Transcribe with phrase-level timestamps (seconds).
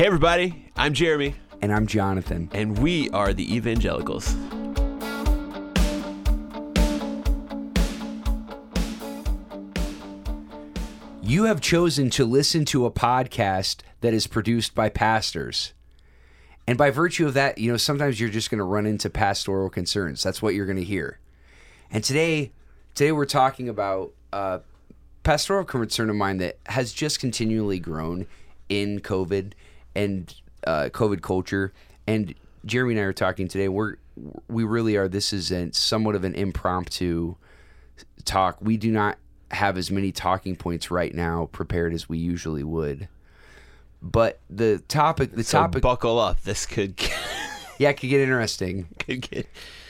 [0.00, 2.48] Hey, everybody, I'm Jeremy, And I'm Jonathan.
[2.54, 4.34] and we are the Evangelicals.
[11.22, 15.74] You have chosen to listen to a podcast that is produced by pastors.
[16.66, 19.68] And by virtue of that, you know, sometimes you're just going to run into pastoral
[19.68, 20.22] concerns.
[20.22, 21.18] That's what you're going to hear.
[21.90, 22.52] And today,
[22.94, 24.62] today we're talking about a
[25.24, 28.26] pastoral concern of mine that has just continually grown
[28.70, 29.52] in COVID
[29.94, 30.34] and
[30.66, 31.72] uh, COVID culture.
[32.06, 33.68] And Jeremy and I are talking today.
[33.68, 33.96] We're
[34.48, 35.08] we really are.
[35.08, 37.36] This is a, somewhat of an impromptu
[38.24, 38.58] talk.
[38.60, 39.18] We do not
[39.50, 43.08] have as many talking points right now prepared as we usually would.
[44.02, 46.42] But the topic, the So topic, buckle up.
[46.42, 47.16] This could get,
[47.78, 48.88] yeah, it could get interesting.
[48.98, 49.46] could get.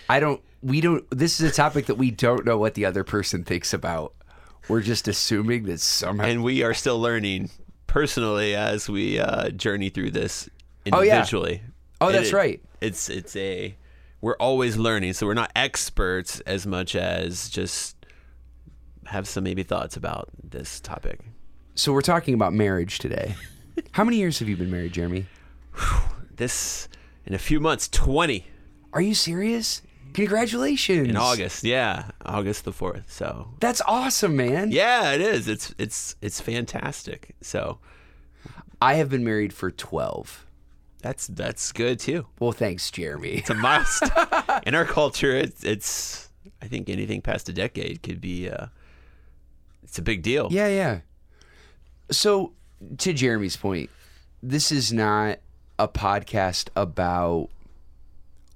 [0.08, 0.40] I don't.
[0.62, 1.04] We don't.
[1.10, 4.14] This is a topic that we don't know what the other person thinks about.
[4.68, 6.24] We're just assuming that somehow.
[6.24, 7.50] And we are still learning
[7.90, 10.48] personally as we uh, journey through this
[10.92, 11.14] Oh, yeah.
[11.16, 11.62] individually.
[12.00, 12.60] Oh, that's it- right.
[12.80, 13.76] It's it's a
[14.22, 17.96] we're always learning, so we're not experts as much as just
[19.06, 21.18] have some maybe thoughts about this topic.
[21.74, 23.34] so we're talking about marriage today.
[23.92, 25.26] How many years have you been married, Jeremy?
[26.36, 26.88] This
[27.26, 28.46] in a few months, twenty
[28.92, 29.82] Are you serious?
[30.14, 31.08] Congratulations!
[31.08, 31.64] in August.
[31.64, 33.10] Yeah, August the fourth.
[33.12, 34.70] So That's awesome, man.
[34.70, 35.48] yeah, it is.
[35.48, 37.34] It's it's it's fantastic.
[37.40, 37.78] So
[38.80, 40.46] I have been married for twelve.
[41.02, 42.26] that's that's good too.
[42.38, 43.30] Well, thanks, Jeremy.
[43.30, 44.26] It's a milestone
[44.66, 45.36] in our culture.
[45.36, 46.28] It's it's
[46.62, 48.66] I think anything past a decade could be uh,
[49.82, 50.48] it's a big deal.
[50.50, 51.00] Yeah, yeah.
[52.10, 52.52] So,
[52.98, 53.88] to Jeremy's point,
[54.42, 55.38] this is not
[55.78, 57.48] a podcast about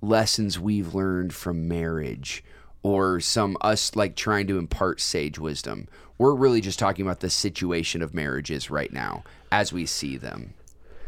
[0.08, 2.44] lessons we've learned from marriage
[2.82, 5.88] or some us like trying to impart sage wisdom.
[6.18, 10.54] We're really just talking about the situation of marriages right now as we see them.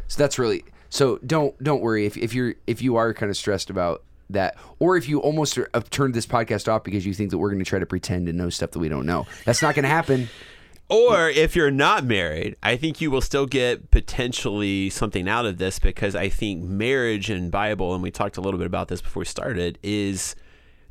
[0.07, 3.37] So that's really so don't don't worry if if you're if you are kind of
[3.37, 7.31] stressed about that or if you almost have turned this podcast off because you think
[7.31, 9.25] that we're going to try to pretend to know stuff that we don't know.
[9.45, 10.29] That's not going to happen.
[10.89, 15.57] Or if you're not married, I think you will still get potentially something out of
[15.57, 19.01] this because I think marriage and Bible, and we talked a little bit about this
[19.01, 20.35] before we started, is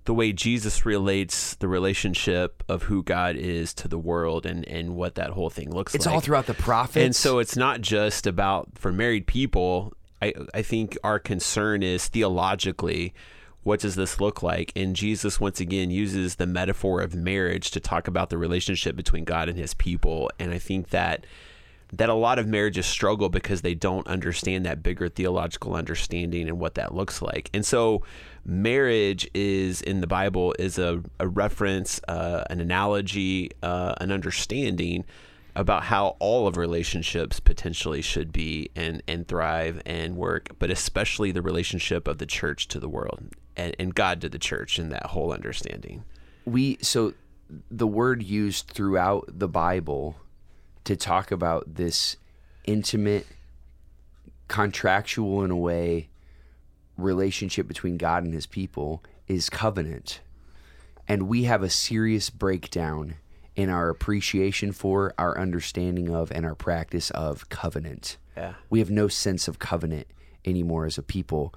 [0.05, 4.97] the way Jesus relates the relationship of who God is to the world and, and
[4.97, 6.13] what that whole thing looks It's like.
[6.13, 7.05] It's all throughout the prophets.
[7.05, 9.95] And so it's not just about for married people.
[10.23, 13.15] I I think our concern is theologically,
[13.67, 14.73] what does this look like?
[14.77, 19.25] And Jesus once again uses the metaphor of marriage to talk about the relationship between
[19.25, 20.31] God and his people.
[20.39, 21.27] And I think that
[21.93, 26.61] that a lot of marriages struggle because they don't understand that bigger theological understanding and
[26.61, 27.51] what that looks like.
[27.53, 28.03] And so
[28.45, 35.05] marriage is in the Bible is a, a reference, uh, an analogy, uh, an understanding
[35.57, 41.33] about how all of relationships potentially should be and, and thrive and work, but especially
[41.33, 44.93] the relationship of the church to the world and, and God to the church and
[44.93, 46.05] that whole understanding.
[46.45, 47.15] we so
[47.71, 50.17] the word used throughout the Bible
[50.85, 52.17] to talk about this
[52.65, 53.27] intimate,
[54.49, 56.09] contractual in a way
[56.97, 60.21] relationship between God and his people is covenant.
[61.09, 63.17] And we have a serious breakdown
[63.55, 68.17] in our appreciation for, our understanding of, and our practice of covenant.
[68.37, 68.55] Yeah.
[68.71, 70.07] We have no sense of covenant
[70.45, 71.55] anymore as a people.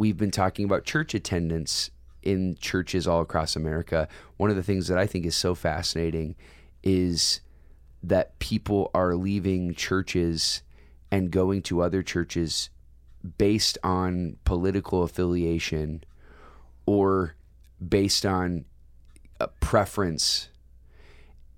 [0.00, 1.90] We've been talking about church attendance
[2.22, 4.08] in churches all across America.
[4.38, 6.36] One of the things that I think is so fascinating
[6.82, 7.42] is
[8.02, 10.62] that people are leaving churches
[11.10, 12.70] and going to other churches
[13.36, 16.02] based on political affiliation
[16.86, 17.34] or
[17.86, 18.64] based on
[19.38, 20.48] a preference.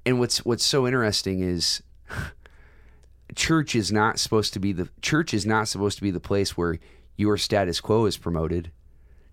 [0.05, 1.81] And what's what's so interesting is
[3.37, 6.57] church is not supposed to be the church is not supposed to be the place
[6.57, 6.81] where
[7.23, 8.73] your status quo is promoted.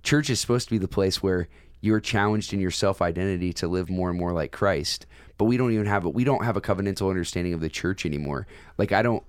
[0.04, 1.50] Church is supposed to be the place where
[1.82, 5.08] you're challenged in your self identity to live more and more like Christ.
[5.38, 6.14] But we don't even have it.
[6.14, 8.46] We don't have a covenantal understanding of the church anymore.
[8.78, 9.24] Like I don't,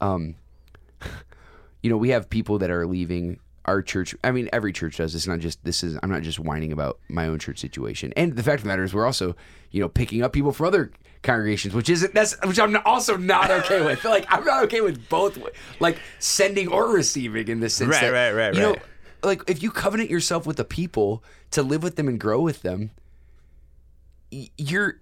[0.00, 0.36] um,
[1.82, 3.38] you know, we have people that are leaving
[3.68, 4.14] our church.
[4.24, 5.14] I mean, every church does.
[5.14, 5.98] It's not just this is.
[6.02, 8.12] I'm not just whining about my own church situation.
[8.16, 9.36] And the fact of the matter is, we're also,
[9.70, 10.90] you know, picking up people from other
[11.22, 14.04] congregations, which isn't that's which I'm also not okay with.
[14.08, 15.38] Like I'm not okay with both,
[15.80, 18.82] like sending or receiving in the sense Right, that right, right, you know, right.
[19.22, 22.62] like if you covenant yourself with the people to live with them and grow with
[22.62, 22.90] them,
[24.30, 25.00] you're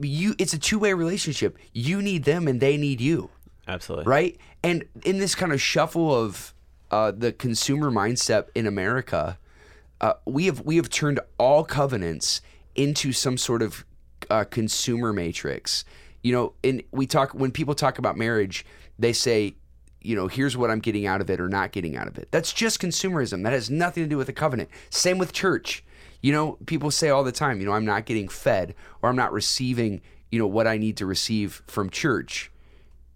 [0.00, 0.34] you.
[0.38, 1.56] It's a two way relationship.
[1.72, 3.30] You need them and they need you
[3.68, 4.06] Absolutely.
[4.06, 4.36] right?
[4.64, 6.52] And in this kind of shuffle of
[6.90, 9.38] uh, the consumer mindset in America,
[10.00, 12.40] uh, we have we have turned all covenants
[12.74, 13.84] into some sort of
[14.30, 15.84] uh, consumer matrix.
[16.22, 18.64] You know, and we talk when people talk about marriage,
[18.98, 19.54] they say
[20.00, 22.28] you know, here's what I'm getting out of it or not getting out of it.
[22.30, 23.42] That's just consumerism.
[23.42, 24.70] That has nothing to do with a covenant.
[24.90, 25.84] Same with church.
[26.22, 29.16] You know, people say all the time, you know, I'm not getting fed or I'm
[29.16, 30.00] not receiving,
[30.30, 32.50] you know, what I need to receive from church.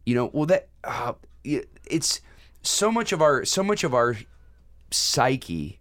[0.06, 1.14] You know, well that uh,
[1.44, 2.20] it's
[2.62, 4.16] so much of our so much of our
[4.90, 5.80] psyche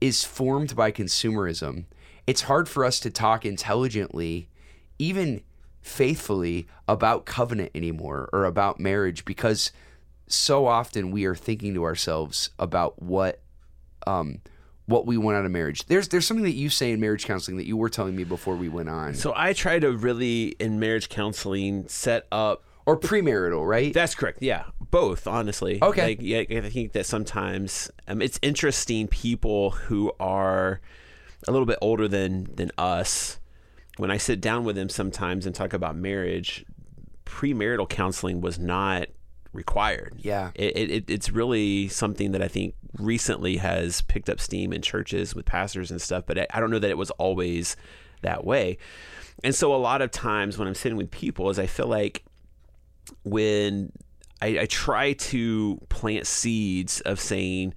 [0.00, 1.84] is formed by consumerism.
[2.26, 4.48] It's hard for us to talk intelligently,
[4.98, 5.42] even
[5.80, 9.72] faithfully about covenant anymore or about marriage because
[10.28, 13.40] so often we are thinking to ourselves about what
[14.06, 14.40] um,
[14.86, 15.86] what we want out of marriage.
[15.86, 18.56] There's there's something that you say in marriage counseling that you were telling me before
[18.56, 19.14] we went on.
[19.14, 23.92] So I try to really in marriage counseling set up or premarital, right?
[23.92, 24.38] That's correct.
[24.42, 25.26] Yeah, both.
[25.26, 26.08] Honestly, Okay.
[26.08, 30.80] Like, yeah, I think that sometimes um, it's interesting people who are
[31.46, 33.38] a little bit older than than us.
[33.98, 36.64] When I sit down with them sometimes and talk about marriage,
[37.26, 39.08] premarital counseling was not
[39.52, 40.14] required.
[40.18, 40.50] Yeah.
[40.54, 45.34] It, it, it's really something that I think recently has picked up steam in churches
[45.34, 47.76] with pastors and stuff, but I, I don't know that it was always
[48.22, 48.78] that way.
[49.44, 52.24] And so a lot of times when I'm sitting with people is I feel like
[53.24, 53.92] when
[54.40, 57.74] I, I try to plant seeds of saying,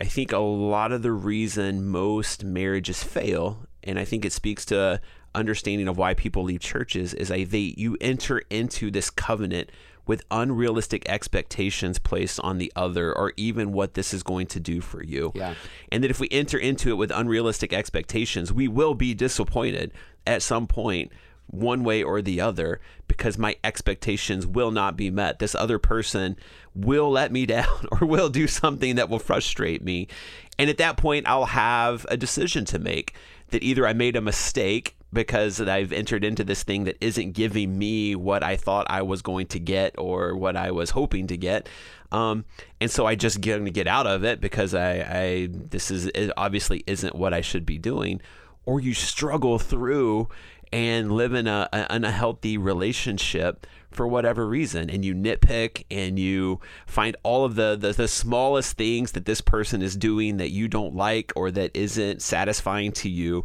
[0.00, 4.64] I think a lot of the reason most marriages fail, and I think it speaks
[4.66, 5.00] to
[5.34, 9.70] understanding of why people leave churches, is I they you enter into this covenant
[10.06, 14.80] with unrealistic expectations placed on the other or even what this is going to do
[14.80, 15.30] for you.
[15.34, 15.54] Yeah.
[15.92, 19.92] And that if we enter into it with unrealistic expectations, we will be disappointed
[20.26, 21.12] at some point
[21.48, 25.38] one way or the other because my expectations will not be met.
[25.38, 26.36] This other person
[26.74, 30.08] will let me down or will do something that will frustrate me.
[30.58, 33.14] And at that point, I'll have a decision to make
[33.48, 37.78] that either I made a mistake because I've entered into this thing that isn't giving
[37.78, 41.36] me what I thought I was going to get or what I was hoping to
[41.36, 41.68] get.
[42.12, 42.44] Um,
[42.80, 46.10] and so I just get to get out of it because I, I this is
[46.36, 48.20] obviously isn't what I should be doing.
[48.66, 50.28] Or you struggle through
[50.72, 54.90] and live in a, a unhealthy relationship for whatever reason.
[54.90, 59.40] And you nitpick and you find all of the, the the smallest things that this
[59.40, 63.44] person is doing that you don't like or that isn't satisfying to you.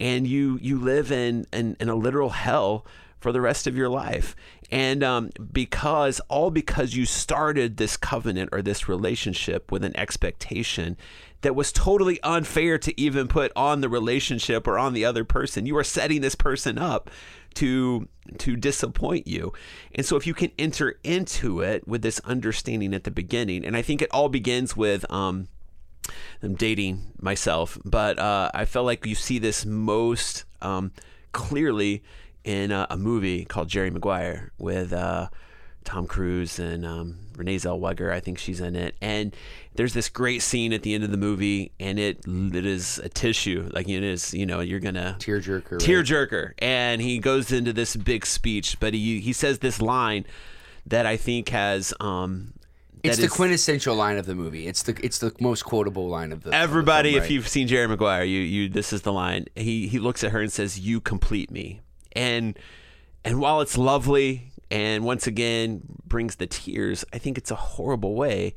[0.00, 2.86] And you you live in in, in a literal hell
[3.20, 4.34] for the rest of your life.
[4.70, 10.96] And um, because all because you started this covenant or this relationship with an expectation
[11.42, 15.66] that was totally unfair to even put on the relationship or on the other person.
[15.66, 17.10] You are setting this person up
[17.54, 18.08] to
[18.38, 19.52] to disappoint you.
[19.94, 23.76] And so if you can enter into it with this understanding at the beginning, and
[23.76, 25.48] I think it all begins with um
[26.42, 30.92] I'm dating myself, but uh, I felt like you see this most um,
[31.30, 32.02] clearly
[32.44, 35.28] in a, a movie called Jerry Maguire with uh,
[35.84, 38.12] Tom Cruise and um, Renee Zellweger.
[38.12, 38.94] I think she's in it.
[39.00, 39.34] And
[39.74, 43.08] there's this great scene at the end of the movie, and it it is a
[43.08, 43.68] tissue.
[43.72, 45.72] Like it is, you know, you're gonna Tearjerker.
[45.72, 45.80] right?
[45.80, 46.52] tearjerker.
[46.58, 50.24] And he goes into this big speech, but he he says this line
[50.86, 52.54] that I think has um.
[53.02, 54.68] It's the is- quintessential line of the movie.
[54.68, 57.48] It's the it's the most quotable line of the of the Everybody, film, if you've
[57.48, 59.46] seen Jerry Maguire, you you this is the line.
[59.56, 61.80] He he looks at her and says, "You complete me."
[62.12, 62.56] And
[63.24, 68.14] and while it's lovely and once again brings the tears, I think it's a horrible
[68.14, 68.54] way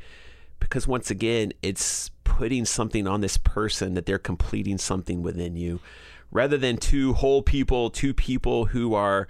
[0.61, 5.81] because once again it's putting something on this person that they're completing something within you
[6.31, 9.27] rather than two whole people, two people who are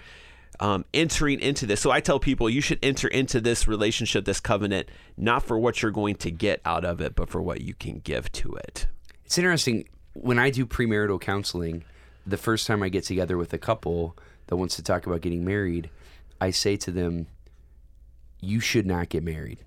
[0.60, 1.82] um, entering into this.
[1.82, 5.82] So I tell people you should enter into this relationship, this covenant, not for what
[5.82, 8.86] you're going to get out of it, but for what you can give to it.
[9.26, 11.84] It's interesting when I do premarital counseling.
[12.28, 14.16] The first time I get together with a couple
[14.48, 15.90] that wants to talk about getting married,
[16.40, 17.28] I say to them,
[18.42, 19.60] "You should not get married."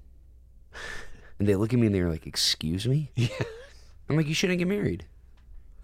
[1.38, 3.28] And they look at me and they're like, "Excuse me?" Yeah.
[4.08, 5.04] I'm like, "You shouldn't get married.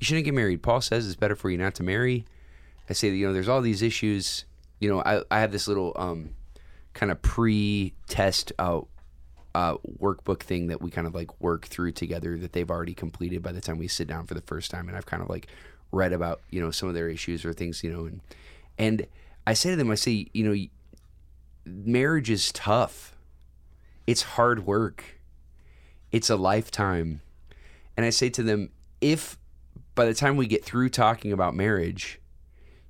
[0.01, 2.25] You shouldn't get married." Paul says it's better for you not to marry.
[2.89, 4.45] I say that you know there's all these issues.
[4.81, 6.31] You know, I I have this little um
[6.93, 8.89] kind of pre-test out
[9.55, 13.43] uh, workbook thing that we kind of like work through together that they've already completed
[13.43, 15.47] by the time we sit down for the first time and I've kind of like
[15.93, 18.21] read about you know some of their issues or things you know and
[18.79, 19.07] and
[19.47, 20.67] I say to them I say you know
[21.67, 23.17] marriage is tough
[24.07, 25.03] it's hard work
[26.13, 27.21] it's a lifetime
[27.97, 28.71] and I say to them
[29.01, 29.39] if
[29.95, 32.21] by the time we get through talking about marriage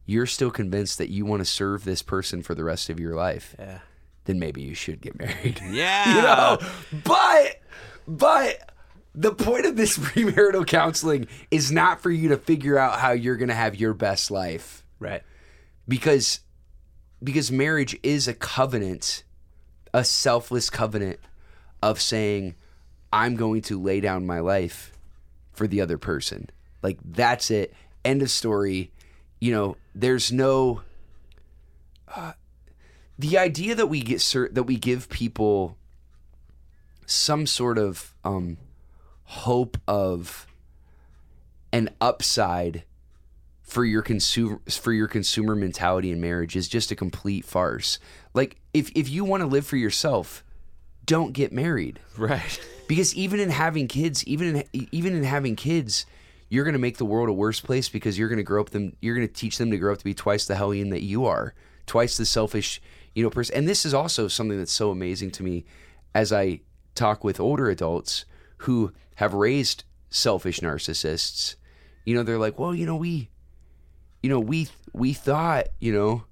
[0.07, 3.15] you're still convinced that you want to serve this person for the rest of your
[3.15, 3.79] life Yeah.
[4.25, 6.15] then maybe you should get married Yeah.
[6.17, 6.59] you know
[7.05, 7.61] but
[8.09, 8.71] but
[9.15, 13.37] the point of this premarital counseling is not for you to figure out how you're
[13.37, 15.23] going to have your best life Right.
[15.87, 16.41] Because
[17.23, 19.25] because marriage is a covenant
[19.95, 21.21] a selfless covenant
[21.81, 22.57] of saying,
[23.13, 24.93] I'm going to lay down my life
[25.53, 26.51] for the other person.
[26.83, 27.73] Like that's it.
[28.05, 28.91] End of story.
[29.41, 30.83] You know, there's no.
[32.15, 32.33] Uh,
[33.19, 35.79] the idea that we get cert- that we give people
[37.07, 38.57] some sort of um,
[39.25, 40.47] hope of
[41.73, 42.85] an upside
[43.75, 47.99] for your consumer for your consumer mentality in marriage is just a complete farce.
[48.33, 50.45] Like if if you want to live for yourself,
[51.05, 51.99] don't get married.
[52.17, 52.61] Right.
[52.87, 56.07] Because even in having kids, even in even in having kids,
[56.49, 58.71] you're going to make the world a worse place because you're going to grow up
[58.71, 61.03] them you're going to teach them to grow up to be twice the hellion that
[61.03, 61.53] you are,
[61.85, 62.81] twice the selfish,
[63.13, 63.57] you know, person.
[63.57, 65.65] And this is also something that's so amazing to me
[66.15, 66.61] as I
[66.95, 68.25] talk with older adults
[68.59, 71.57] who have raised selfish narcissists.
[72.05, 73.31] You know, they're like, "Well, you know, we
[74.25, 76.25] you know, we we thought, you know,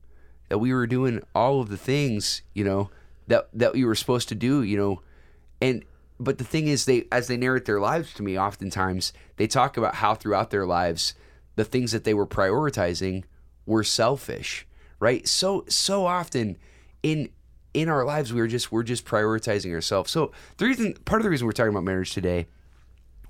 [0.49, 2.89] that we were doing all of the things, you know,
[3.27, 5.03] that that we were supposed to do, you know,
[5.61, 5.85] and
[6.19, 9.77] but the thing is, they as they narrate their lives to me, oftentimes they talk
[9.77, 11.13] about how throughout their lives,
[11.57, 13.25] the things that they were prioritizing
[13.67, 14.67] were selfish,
[14.99, 15.29] right?
[15.29, 16.57] So so often
[17.03, 17.29] in
[17.75, 20.11] in our lives, we were just we're just prioritizing ourselves.
[20.11, 22.47] So the reason, part of the reason we're talking about marriage today,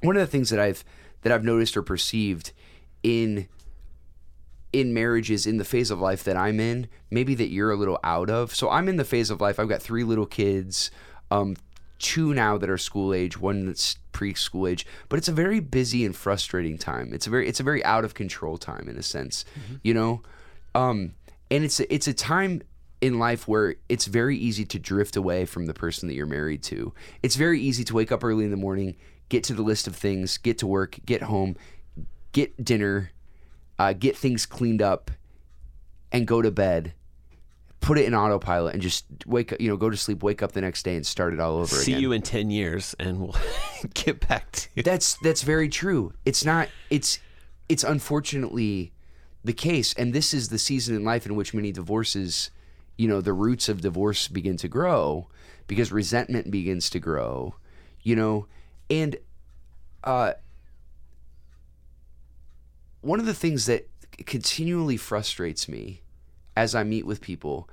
[0.02, 0.84] one of the things that I've
[1.22, 2.52] that I've noticed or perceived
[3.02, 3.48] in
[4.72, 7.98] in marriages in the phase of life that I'm in, maybe that you're a little
[8.02, 8.54] out of.
[8.54, 9.58] So I'm in the phase of life.
[9.58, 10.90] I've got three little kids,
[11.30, 11.56] um,
[11.98, 14.86] two now that are school age, one that's preschool age.
[15.08, 17.12] But it's a very busy and frustrating time.
[17.12, 19.76] It's a very it's a very out of control time in a sense, mm-hmm.
[19.82, 20.22] you know.
[20.74, 21.14] Um,
[21.50, 22.62] and it's a, it's a time
[23.02, 26.62] in life where it's very easy to drift away from the person that you're married
[26.62, 26.94] to.
[27.22, 28.96] It's very easy to wake up early in the morning,
[29.28, 31.56] get to the list of things, get to work, get home,
[32.32, 33.10] get dinner,
[33.82, 35.10] uh, get things cleaned up,
[36.12, 36.92] and go to bed.
[37.80, 39.60] Put it in autopilot and just wake up.
[39.60, 41.74] You know, go to sleep, wake up the next day, and start it all over
[41.74, 42.02] See again.
[42.02, 43.34] you in ten years, and we'll
[43.94, 44.82] get back to.
[44.84, 46.12] That's that's very true.
[46.24, 46.68] It's not.
[46.90, 47.18] It's
[47.68, 48.92] it's unfortunately
[49.42, 52.50] the case, and this is the season in life in which many divorces,
[52.96, 55.26] you know, the roots of divorce begin to grow
[55.66, 57.56] because resentment begins to grow.
[58.02, 58.46] You know,
[58.88, 59.16] and
[60.04, 60.34] uh,
[63.02, 63.88] one of the things that
[64.26, 66.02] continually frustrates me
[66.56, 67.68] as I meet with people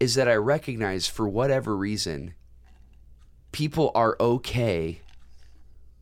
[0.00, 2.34] is that I recognize for whatever reason,
[3.52, 5.00] people are okay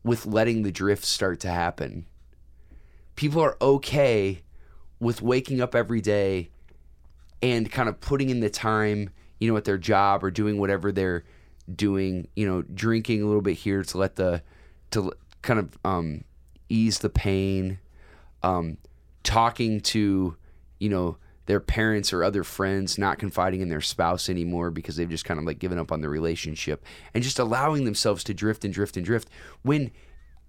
[0.03, 2.07] with letting the drift start to happen.
[3.15, 4.41] People are okay
[4.99, 6.49] with waking up every day
[7.41, 9.09] and kind of putting in the time,
[9.39, 11.23] you know, at their job or doing whatever they're
[11.73, 14.41] doing, you know, drinking a little bit here to let the
[14.91, 15.11] to
[15.41, 16.23] kind of um,
[16.69, 17.79] ease the pain,
[18.43, 18.77] um,
[19.23, 20.35] talking to,
[20.79, 25.09] you know, their parents or other friends, not confiding in their spouse anymore because they've
[25.09, 28.63] just kind of like given up on the relationship and just allowing themselves to drift
[28.63, 29.27] and drift and drift.
[29.63, 29.91] When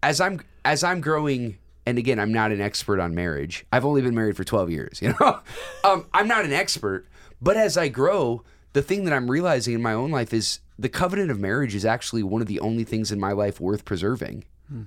[0.02, 3.66] as I'm as I'm growing and again, I'm not an expert on marriage.
[3.72, 5.40] I've only been married for 12 years, you know.
[5.84, 7.06] um, I'm not an expert,
[7.40, 10.88] but as I grow, the thing that I'm realizing in my own life is the
[10.88, 14.44] covenant of marriage is actually one of the only things in my life worth preserving.
[14.68, 14.82] Hmm.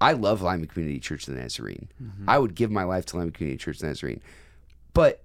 [0.00, 1.88] I love Lima Community Church of the Nazarene.
[2.02, 2.30] Mm-hmm.
[2.30, 4.20] I would give my life to Lima Community Church of the Nazarene.
[4.94, 5.24] But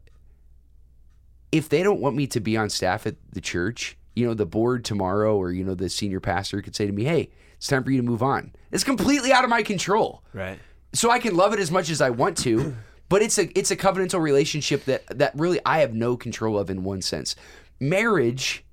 [1.51, 4.45] if they don't want me to be on staff at the church, you know, the
[4.45, 7.83] board tomorrow or, you know, the senior pastor could say to me, hey, it's time
[7.83, 8.51] for you to move on.
[8.71, 10.23] It's completely out of my control.
[10.33, 10.59] Right.
[10.93, 12.75] So I can love it as much as I want to,
[13.09, 16.69] but it's a it's a covenantal relationship that that really I have no control of
[16.69, 17.35] in one sense.
[17.79, 18.63] Marriage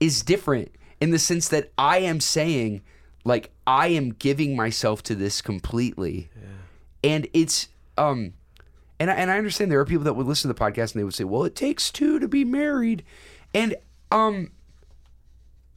[0.00, 2.82] is different in the sense that I am saying
[3.28, 6.30] like I am giving myself to this completely.
[6.34, 7.10] Yeah.
[7.10, 8.32] And it's um
[8.98, 11.00] and I, and I understand there are people that would listen to the podcast and
[11.00, 13.04] they would say, "Well, it takes two to be married."
[13.54, 13.76] And
[14.10, 14.50] um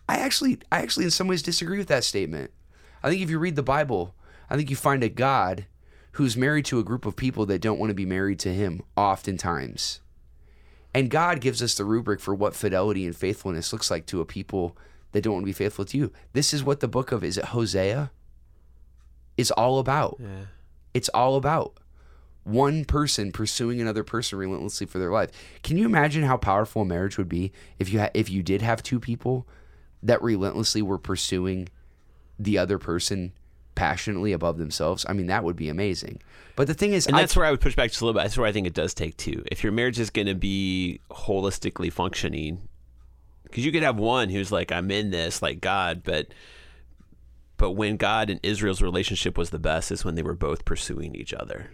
[0.09, 2.51] I actually I actually in some ways disagree with that statement.
[3.03, 4.15] I think if you read the Bible,
[4.49, 5.65] I think you find a God
[6.13, 8.81] who's married to a group of people that don't want to be married to him
[8.97, 9.99] oftentimes.
[10.93, 14.25] And God gives us the rubric for what fidelity and faithfulness looks like to a
[14.25, 14.75] people
[15.11, 16.11] that don't want to be faithful to you.
[16.33, 18.11] This is what the book of is it Hosea
[19.37, 20.17] is all about.
[20.19, 20.45] Yeah.
[20.93, 21.77] It's all about
[22.43, 25.29] one person pursuing another person relentlessly for their life.
[25.63, 28.61] Can you imagine how powerful a marriage would be if you ha- if you did
[28.61, 29.47] have two people
[30.03, 31.69] that relentlessly were pursuing
[32.39, 33.33] the other person
[33.75, 35.05] passionately above themselves?
[35.07, 36.21] I mean, that would be amazing.
[36.55, 38.19] But the thing is, and that's I, where I would push back just a little
[38.19, 38.23] bit.
[38.23, 39.43] That's where I think it does take two.
[39.51, 42.67] If your marriage is going to be holistically functioning,
[43.51, 46.27] because you could have one who's like, I'm in this, like God, but
[47.57, 51.13] but when God and Israel's relationship was the best is when they were both pursuing
[51.13, 51.71] each other.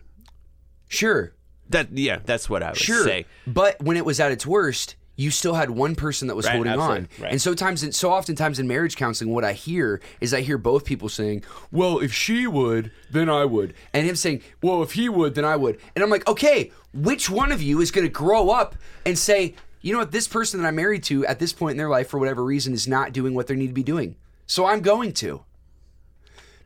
[0.89, 1.33] Sure.
[1.69, 3.03] That yeah, that's what I would sure.
[3.03, 3.25] say.
[3.45, 6.55] But when it was at its worst, you still had one person that was Right,
[6.55, 6.79] holding on.
[6.79, 7.31] absolutely, right.
[7.31, 10.85] And so times, so oftentimes in marriage counseling, what I hear is I hear both
[10.85, 15.09] people saying, "Well, if she would, then I would," and him saying, "Well, if he
[15.09, 18.11] would, then I would." And I'm like, okay, which one of you is going to
[18.13, 19.55] grow up and say,
[19.87, 22.09] you know what, this person that I'm married to at this point in their life,
[22.09, 25.13] for whatever reason, is not doing what they need to be doing, so I'm going
[25.13, 25.45] to.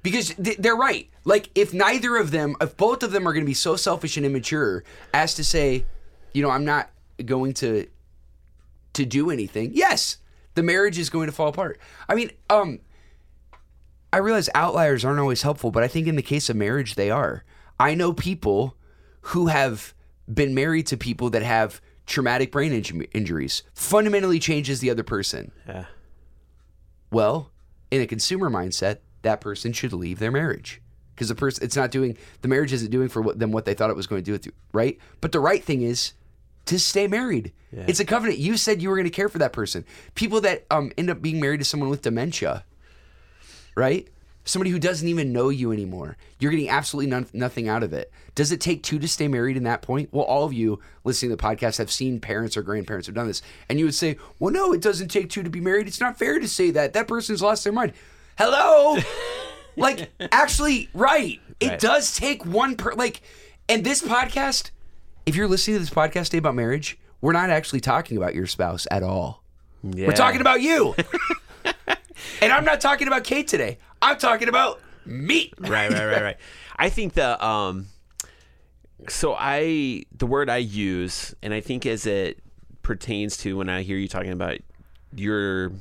[0.02, 1.08] Because th- they're right.
[1.24, 4.18] Like, if neither of them, if both of them are going to be so selfish
[4.18, 5.86] and immature as to say,
[6.34, 6.90] you know, I'm not
[7.24, 7.86] going to
[8.94, 10.18] to do anything, yes,
[10.56, 11.80] the marriage is going to fall apart.
[12.10, 12.80] I mean, um,
[14.12, 17.12] I realize outliers aren't always helpful, but I think in the case of marriage, they
[17.12, 17.44] are.
[17.80, 18.76] I know people
[19.22, 19.94] who have
[20.28, 25.52] been married to people that have traumatic brain inju- injuries, fundamentally changes the other person.
[25.68, 25.86] Yeah.
[27.10, 27.52] Well,
[27.90, 30.82] in a consumer mindset, that person should leave their marriage
[31.16, 33.74] because the person it's not doing the marriage isn't doing for what, them what they
[33.74, 34.98] thought it was going to do with you, right?
[35.22, 36.14] But the right thing is
[36.66, 37.54] to stay married.
[37.88, 38.40] It's a covenant.
[38.40, 39.86] You said you were going to care for that person.
[40.16, 42.66] People that um end up being married to someone with dementia,
[43.76, 44.08] right?
[44.52, 46.18] Somebody who doesn't even know you anymore.
[46.38, 48.12] You're getting absolutely none, nothing out of it.
[48.36, 50.10] Does it take two to stay married in that point?
[50.12, 53.28] Well, all of you listening to the podcast have seen parents or grandparents who've done
[53.28, 53.42] this.
[53.70, 55.88] And you would say, well, no, it doesn't take two to be married.
[55.88, 56.92] It's not fair to say that.
[56.92, 57.94] That person's lost their mind.
[58.38, 58.98] Hello?
[59.78, 61.40] like, actually, right.
[61.62, 61.80] It Right.
[61.80, 63.22] does take one per, like,
[63.70, 64.72] and this podcast,
[65.26, 68.48] if you're listening to this podcast today about marriage, we're not actually talking about your
[68.48, 69.44] spouse at all.
[69.82, 70.08] Yeah.
[70.08, 70.94] We're talking about you.
[72.42, 73.78] and I'm not talking about Kate today.
[74.02, 75.52] I'm talking about me.
[75.60, 76.38] right, right, right, right.
[76.78, 77.88] I think the um,
[79.08, 82.40] so I the word I use, and I think as it
[82.82, 84.58] pertains to when I hear you talking about
[85.16, 85.72] your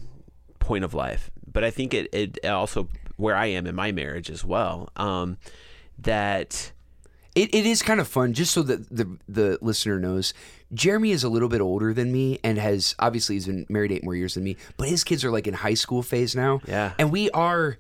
[0.58, 4.30] point of life, but I think it it also where I am in my marriage
[4.30, 4.90] as well.
[4.96, 5.36] Um,
[5.98, 6.72] that
[7.34, 10.32] It, it is kind of fun, just so that the the listener knows.
[10.72, 14.04] Jeremy is a little bit older than me, and has obviously he's been married eight
[14.04, 14.56] more years than me.
[14.76, 16.60] But his kids are like in high school phase now.
[16.66, 16.92] Yeah.
[16.98, 17.78] and we are.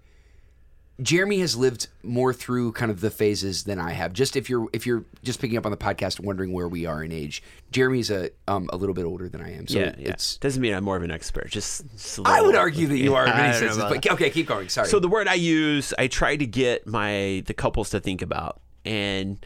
[1.02, 4.12] Jeremy has lived more through kind of the phases than I have.
[4.12, 7.02] Just if you're if you're just picking up on the podcast, wondering where we are
[7.02, 9.66] in age, Jeremy's a um a little bit older than I am.
[9.66, 10.10] So yeah, yeah.
[10.10, 10.36] it's.
[10.38, 11.50] doesn't mean I'm more of an expert.
[11.50, 11.84] Just,
[12.24, 13.78] I would argue that you are in many senses.
[13.78, 14.68] But okay, keep going.
[14.68, 14.88] Sorry.
[14.88, 18.60] So the word I use, I try to get my the couples to think about,
[18.84, 19.44] and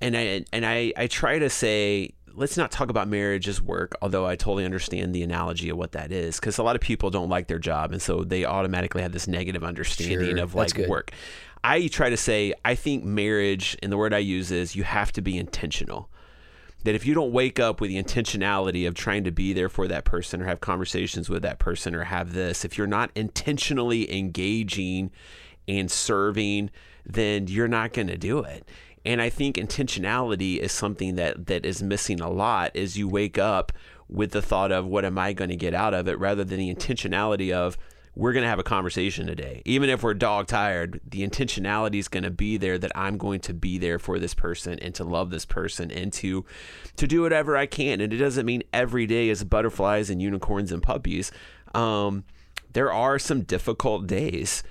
[0.00, 3.94] and I and I I try to say let's not talk about marriage as work.
[4.02, 7.10] Although I totally understand the analogy of what that is, because a lot of people
[7.10, 10.76] don't like their job, and so they automatically have this negative understanding Sure, of like
[10.88, 11.12] work.
[11.64, 15.12] I try to say I think marriage, and the word I use is you have
[15.12, 16.08] to be intentional
[16.84, 19.86] that if you don't wake up with the intentionality of trying to be there for
[19.88, 24.12] that person or have conversations with that person or have this, if you're not intentionally
[24.12, 25.10] engaging
[25.68, 26.70] and serving,
[27.06, 28.68] then you're not going to do it.
[29.04, 33.38] And I think intentionality is something that that is missing a lot is you wake
[33.38, 33.72] up
[34.08, 36.58] with the thought of what am I going to get out of it rather than
[36.58, 37.76] the intentionality of
[38.14, 39.62] we're going to have a conversation today.
[39.64, 43.40] Even if we're dog tired, the intentionality is going to be there that I'm going
[43.40, 46.44] to be there for this person and to love this person and to
[46.96, 48.00] to do whatever I can.
[48.00, 51.32] And it doesn't mean every day is butterflies and unicorns and puppies.
[51.74, 52.24] Um,
[52.74, 54.62] there are some difficult days.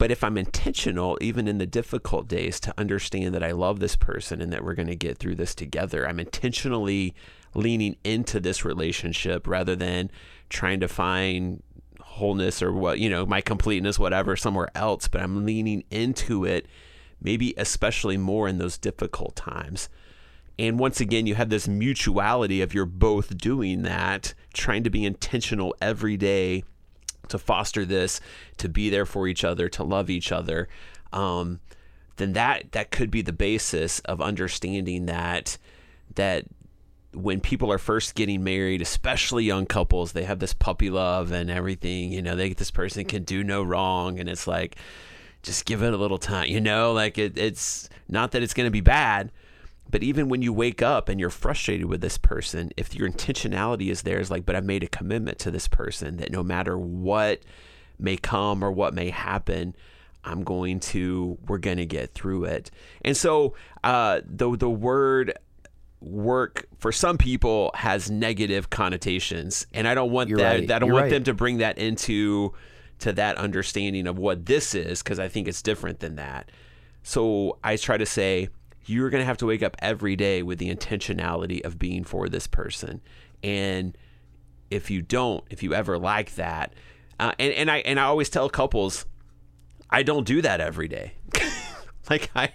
[0.00, 3.96] But if I'm intentional, even in the difficult days, to understand that I love this
[3.96, 7.14] person and that we're going to get through this together, I'm intentionally
[7.52, 10.10] leaning into this relationship rather than
[10.48, 11.62] trying to find
[12.00, 15.06] wholeness or what, you know, my completeness, whatever, somewhere else.
[15.06, 16.64] But I'm leaning into it,
[17.20, 19.90] maybe especially more in those difficult times.
[20.58, 25.04] And once again, you have this mutuality of you're both doing that, trying to be
[25.04, 26.64] intentional every day
[27.30, 28.20] to foster this,
[28.58, 30.68] to be there for each other, to love each other,
[31.12, 31.60] um,
[32.16, 35.56] then that that could be the basis of understanding that
[36.14, 36.44] that
[37.12, 41.50] when people are first getting married, especially young couples, they have this puppy love and
[41.50, 42.12] everything.
[42.12, 44.76] You know, they this person can do no wrong, and it's like
[45.42, 46.48] just give it a little time.
[46.48, 49.32] You know, like it, it's not that it's going to be bad.
[49.90, 53.90] But even when you wake up and you're frustrated with this person, if your intentionality
[53.90, 56.78] is there, is like, but I've made a commitment to this person that no matter
[56.78, 57.40] what
[57.98, 59.74] may come or what may happen,
[60.24, 62.70] I'm going to, we're going to get through it.
[63.04, 65.38] And so uh, the, the word
[66.00, 69.66] work for some people has negative connotations.
[69.72, 70.70] And I don't want You're that, right.
[70.70, 71.10] I don't You're want right.
[71.10, 72.54] them to bring that into
[73.00, 76.50] to that understanding of what this is because I think it's different than that.
[77.02, 78.50] So I try to say
[78.86, 82.28] you're going to have to wake up every day with the intentionality of being for
[82.28, 83.00] this person.
[83.42, 83.96] And
[84.70, 86.74] if you don't, if you ever like that,
[87.18, 89.04] uh, and and I and I always tell couples,
[89.90, 91.12] I don't do that every day.
[92.10, 92.52] like I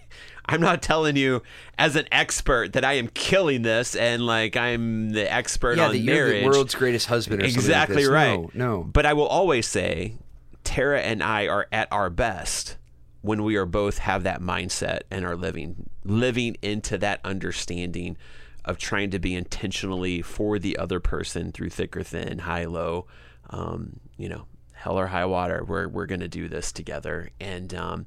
[0.47, 1.41] I'm not telling you
[1.77, 5.93] as an expert that I am killing this and like I'm the expert yeah, on
[5.93, 6.41] that marriage.
[6.41, 7.41] you're the world's greatest husband.
[7.41, 8.07] Or something like exactly this.
[8.07, 8.39] right.
[8.39, 8.83] No, no.
[8.83, 10.15] But I will always say,
[10.63, 12.77] Tara and I are at our best
[13.25, 18.15] when we are both have that mindset and are living living into that understanding
[18.63, 23.05] of trying to be intentionally for the other person through thick or thin, high low,
[23.49, 25.63] um, you know, hell or high water.
[25.63, 28.05] We're we're to do this together, and um,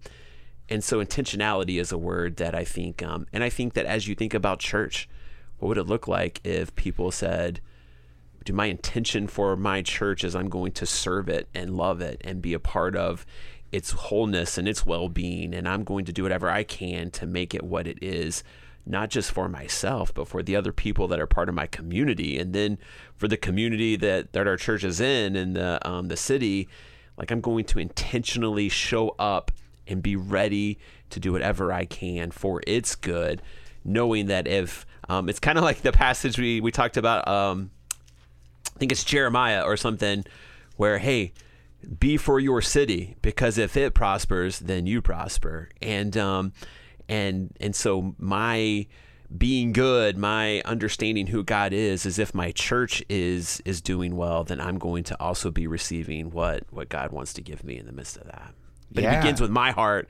[0.68, 4.07] and so intentionality is a word that I think, um, and I think that as
[4.07, 5.09] you think about church,
[5.59, 7.61] what would it look like if people said,
[8.44, 12.20] "Do my intention for my church is I'm going to serve it and love it
[12.24, 13.26] and be a part of
[13.72, 17.54] its wholeness and its well-being, and I'm going to do whatever I can to make
[17.54, 18.42] it what it is."
[18.87, 22.38] Not just for myself, but for the other people that are part of my community,
[22.38, 22.78] and then
[23.16, 26.68] for the community that, that our church is in and the um, the city,
[27.18, 29.50] like I'm going to intentionally show up
[29.87, 30.78] and be ready
[31.11, 33.42] to do whatever I can for its good,
[33.85, 37.70] knowing that if um, it's kind of like the passage we, we talked about, um,
[38.74, 40.24] I think it's Jeremiah or something,
[40.76, 41.33] where, hey,
[41.98, 45.68] be for your city because if it prospers, then you prosper.
[45.80, 46.52] And, um,
[47.08, 48.86] and, and so my,
[49.36, 54.42] being good, my understanding who God is, is if my church is is doing well,
[54.42, 57.84] then I'm going to also be receiving what what God wants to give me in
[57.84, 58.54] the midst of that.
[58.90, 59.12] But Yeah.
[59.12, 60.08] it begins with my heart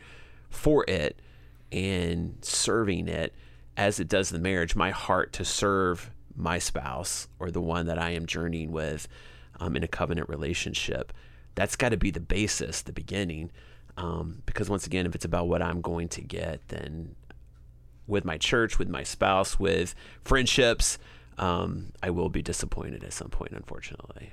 [0.51, 1.21] for it
[1.73, 3.35] and serving it
[3.77, 7.99] as it does the marriage, my heart to serve my spouse or the one that
[7.99, 9.09] I am journeying with
[9.59, 11.13] um, in a covenant relationship.
[11.59, 13.51] That's got to be the basis, the beginning.
[13.97, 17.17] Um, because once again, if it's about what I'm going to get, then
[18.07, 20.99] with my church, with my spouse, with friendships,
[21.37, 24.31] um, I will be disappointed at some point, unfortunately.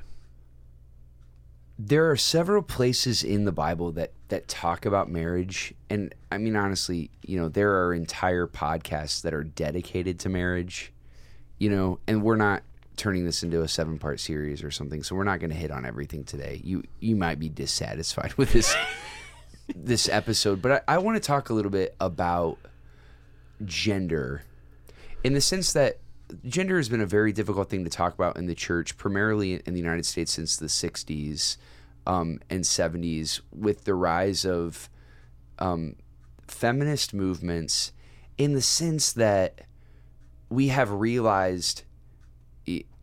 [1.77, 6.55] there are several places in the Bible that that talk about marriage, and I mean
[6.55, 10.93] honestly, you know, there are entire podcasts that are dedicated to marriage,
[11.59, 12.63] you know, and we're not
[12.95, 15.71] turning this into a seven part series or something, so we're not going to hit
[15.71, 16.62] on everything today.
[16.63, 18.75] You you might be dissatisfied with this
[19.75, 22.58] this episode, but I, I want to talk a little bit about
[23.63, 24.43] gender
[25.23, 25.99] in the sense that
[26.47, 29.73] gender has been a very difficult thing to talk about in the church, primarily in
[29.73, 31.58] the United States since the 60s
[32.05, 34.89] um, and 70s, with the rise of
[35.60, 35.95] um,
[36.47, 37.91] feminist movements,
[38.38, 39.62] in the sense that
[40.49, 41.84] we have realized,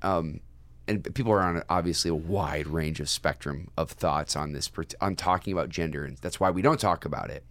[0.03, 0.41] um,
[0.89, 5.17] and people are on obviously a wide range of spectrum of thoughts on this, on
[5.17, 7.45] talking about gender, and that's why we don't talk about it.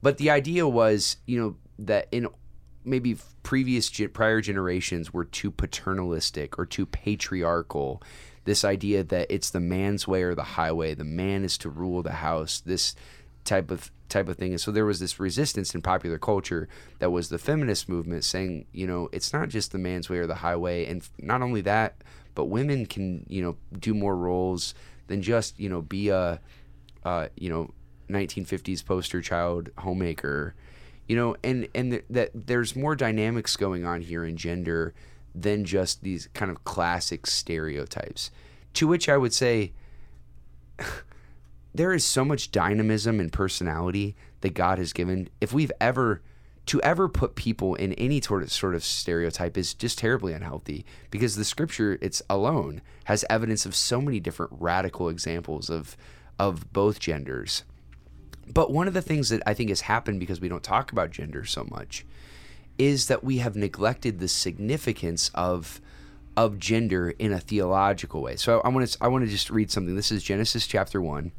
[0.00, 2.28] But the idea was, you know, that in
[2.84, 8.02] maybe previous prior generations were too paternalistic or too patriarchal.
[8.44, 12.02] This idea that it's the man's way or the highway, the man is to rule
[12.02, 12.60] the house.
[12.60, 12.94] This
[13.44, 14.52] type of type of thing.
[14.52, 16.68] And so there was this resistance in popular culture
[16.98, 20.26] that was the feminist movement saying, you know, it's not just the man's way or
[20.26, 20.86] the highway.
[20.86, 22.02] And not only that,
[22.34, 24.74] but women can, you know, do more roles
[25.08, 26.40] than just, you know, be a,
[27.04, 27.72] uh, you know,
[28.10, 30.54] 1950s poster child homemaker,
[31.06, 34.94] you know, and and th- that there's more dynamics going on here in gender
[35.34, 38.30] than just these kind of classic stereotypes.
[38.74, 39.72] To which I would say
[41.78, 45.28] there is so much dynamism and personality that God has given.
[45.40, 46.20] If we've ever
[46.66, 50.84] to ever put people in any sort of sort of stereotype is just terribly unhealthy
[51.10, 55.96] because the scripture it's alone has evidence of so many different radical examples of
[56.36, 57.62] of both genders.
[58.52, 61.12] But one of the things that I think has happened because we don't talk about
[61.12, 62.04] gender so much
[62.76, 65.80] is that we have neglected the significance of
[66.36, 68.34] of gender in a theological way.
[68.34, 69.94] So I want to I want to just read something.
[69.94, 71.30] This is Genesis chapter 1.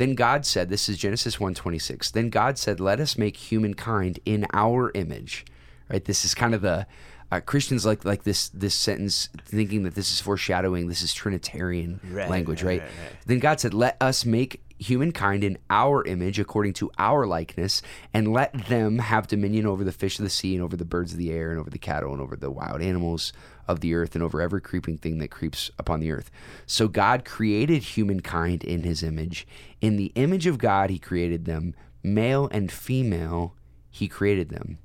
[0.00, 2.12] Then God said, this is Genesis 1:26.
[2.12, 5.44] Then God said, "Let us make humankind in our image."
[5.90, 6.02] Right?
[6.02, 6.86] This is kind of the
[7.30, 12.00] uh, Christians like like this this sentence thinking that this is foreshadowing this is trinitarian
[12.10, 13.26] Right, language, right, right, right, right.
[13.26, 17.82] Then God said, "Let us make humankind in our image according to our likeness
[18.14, 21.12] and let them have dominion over the fish of the sea and over the birds
[21.12, 23.32] of the air and over the cattle and over the wild animals
[23.68, 26.30] of the earth and over every creeping thing that creeps upon the earth.
[26.66, 29.46] So god created humankind in his image.
[29.80, 31.74] In the image of god he created them.
[32.02, 33.54] Male and female
[33.90, 34.78] he created them.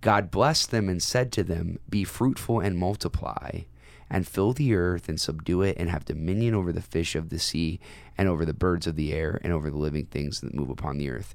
[0.00, 3.62] God blessed them and said to them, Be fruitful and multiply,
[4.08, 7.38] and fill the earth and subdue it, and have dominion over the fish of the
[7.38, 7.80] sea,
[8.20, 10.98] and over the birds of the air, and over the living things that move upon
[10.98, 11.34] the earth.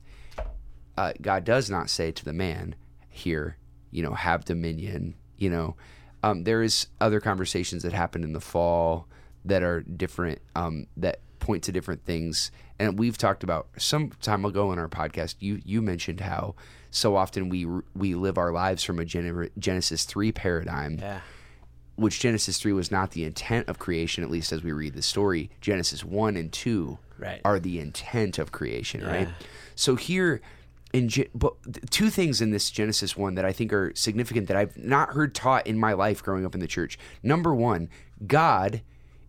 [0.96, 2.76] Uh, God does not say to the man
[3.10, 3.58] here,
[3.90, 5.16] you know, have dominion.
[5.36, 5.76] You know,
[6.22, 9.08] um, there is other conversations that happen in the fall
[9.46, 12.52] that are different um, that point to different things.
[12.78, 15.38] And we've talked about some time ago in our podcast.
[15.40, 16.54] You you mentioned how
[16.92, 21.00] so often we we live our lives from a Genesis three paradigm.
[21.00, 21.22] Yeah.
[21.96, 25.02] Which Genesis three was not the intent of creation, at least as we read the
[25.02, 25.50] story.
[25.62, 27.40] Genesis one and two Right.
[27.46, 29.08] are the intent of creation, Yeah.
[29.08, 29.30] right?
[29.76, 30.42] So here
[30.92, 31.54] in Ge- but
[31.92, 35.34] two things in this Genesis one that I think are significant that I've not heard
[35.34, 36.98] taught in my life growing up in the church.
[37.24, 37.90] Number one,
[38.28, 38.82] God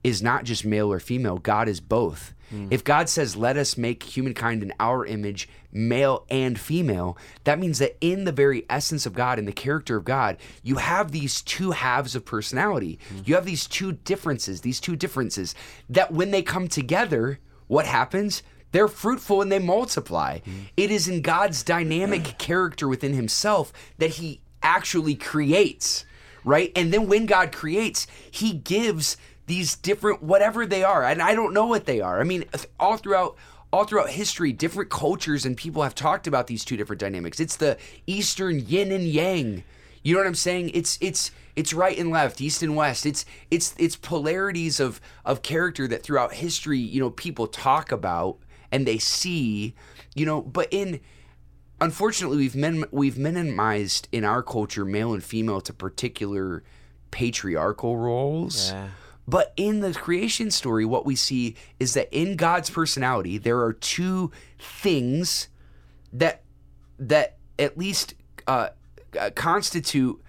[0.05, 1.39] is not just male or female.
[1.39, 2.35] God is both.
[2.53, 2.69] Mm.
[2.71, 7.79] If God says, "Let us make humankind in our image, male and female," that means
[7.79, 11.43] that in the very essence of God, in the character of God, you have these
[11.43, 12.99] two halves of personality.
[13.15, 13.29] Mm.
[13.29, 15.55] You have these two differences, these two differences
[15.89, 18.43] that when they come together, what happens?
[18.73, 20.41] They're fruitful and they multiply.
[20.41, 20.53] Mm.
[20.77, 26.05] It is in God's dynamic character within himself that he actually creates,
[26.45, 26.73] right?
[26.77, 31.05] And then when God creates, he gives these different whatever they are.
[31.05, 32.21] And I don't know what they are.
[32.21, 32.45] I mean,
[32.79, 33.37] all throughout
[33.73, 37.41] all throughout history, different cultures and people have talked about these two different dynamics.
[37.41, 39.65] It's the Eastern yin and yang.
[40.03, 40.71] You know what I'm saying?
[40.73, 43.07] It's it's it's right and left, east and west.
[43.07, 48.39] It's it's it's polarities of of character that throughout history, you know, people talk about
[48.71, 49.75] and they see,
[50.15, 51.01] you know, but in
[51.81, 56.63] unfortunately we've men, we've minimized in our culture male and female to particular
[57.11, 58.71] patriarchal roles.
[58.71, 58.89] Yeah.
[59.29, 63.73] But in the creation story, what we see is that in God's personality, there are
[63.73, 65.49] two things
[66.13, 66.43] that
[66.99, 68.15] that at least
[68.47, 68.69] uh,
[69.19, 70.23] uh, constitute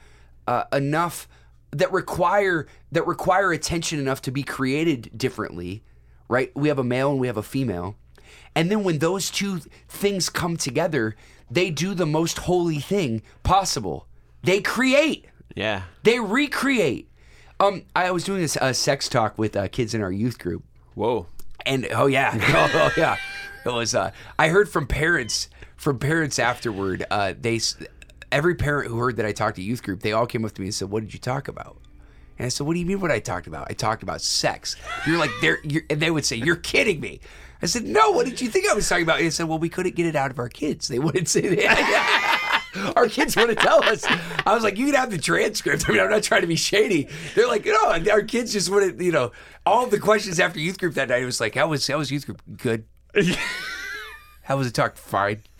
[0.47, 1.27] uh, enough
[1.71, 5.83] that require that require attention enough to be created differently.
[6.29, 6.51] Right?
[6.55, 7.95] We have a male and we have a female,
[8.55, 11.15] and then when those two things come together,
[11.49, 14.07] they do the most holy thing possible.
[14.43, 15.25] They create.
[15.55, 15.83] Yeah.
[16.03, 17.09] They recreate.
[17.59, 20.63] Um, I was doing this a sex talk with uh, kids in our youth group,
[20.93, 21.25] Whoa.
[21.65, 23.17] and oh yeah, oh, oh, yeah,
[23.65, 23.95] it was.
[23.95, 27.05] Uh, I heard from parents, from parents afterward.
[27.09, 27.59] Uh, they,
[28.31, 30.61] every parent who heard that I talked to youth group, they all came up to
[30.61, 31.77] me and said, "What did you talk about?"
[32.37, 32.99] And I said, "What do you mean?
[32.99, 33.67] What I talked about?
[33.71, 34.75] I talked about sex."
[35.07, 37.21] You're like, "They're," you're, and they would say, "You're kidding me."
[37.59, 38.11] I said, "No.
[38.11, 40.05] What did you think I was talking about?" And they said, "Well, we couldn't get
[40.05, 40.87] it out of our kids.
[40.87, 42.33] They wouldn't say that."
[42.97, 44.03] Our kids want to tell us.
[44.43, 45.87] I was like, you can have the transcript.
[45.87, 47.07] I mean, I'm not trying to be shady.
[47.35, 49.31] They're like, no, our kids just want to, you know,
[49.67, 51.21] all the questions after youth group that night.
[51.21, 52.41] It was like, how was how was youth group?
[52.57, 52.85] Good.
[54.41, 54.97] how was it talk?
[54.97, 55.43] Fine.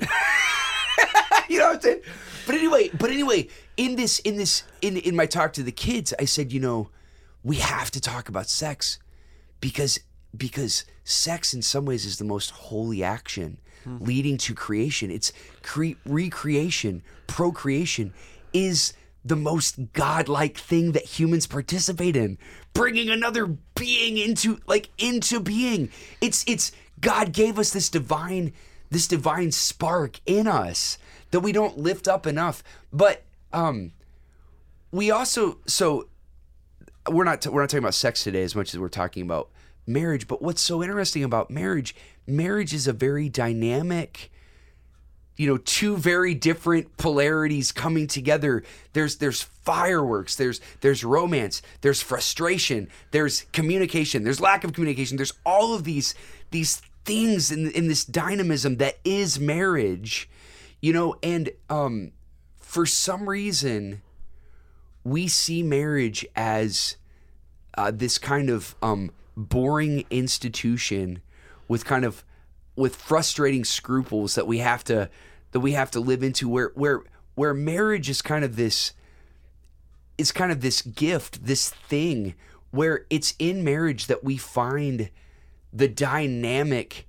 [1.48, 2.02] you know what I'm saying?
[2.48, 6.16] But anyway, but anyway, in this, in this, in in my talk to the kids,
[6.18, 6.90] I said, you know,
[7.44, 8.98] we have to talk about sex
[9.62, 10.00] because
[10.36, 15.12] because sex in some ways is the most holy action leading to creation.
[15.12, 15.32] It's
[15.64, 18.14] cre- recreation procreation
[18.54, 22.38] is the most godlike thing that humans participate in.
[22.74, 25.90] Bringing another being into like into being.
[26.22, 28.54] It's it's god gave us this divine
[28.90, 30.98] this divine spark in us
[31.32, 32.64] that we don't lift up enough.
[32.94, 33.92] But um
[34.92, 36.08] we also so
[37.10, 39.50] we're not we're not talking about sex today as much as we're talking about
[39.86, 41.96] marriage but what's so interesting about marriage
[42.28, 44.32] marriage is a very dynamic
[45.38, 48.64] you know two very different polarities coming together.
[48.94, 55.18] There's there's fireworks there's there's romance there's frustration there's communication there's lack of communication.
[55.18, 56.16] There's all of these
[56.52, 60.30] these things in in this dynamism that is marriage
[60.82, 62.12] you know and um
[62.58, 64.02] for some reason
[65.08, 66.98] we see marriage as
[67.78, 71.22] uh, this kind of um, boring institution
[71.68, 72.24] with kind of
[72.76, 75.10] with frustrating scruples that we have to
[75.52, 77.02] that we have to live into where where
[77.36, 78.94] where marriage is kind of this
[80.18, 82.34] is kind of this gift this thing
[82.72, 85.10] where it's in marriage that we find
[85.72, 87.08] the dynamic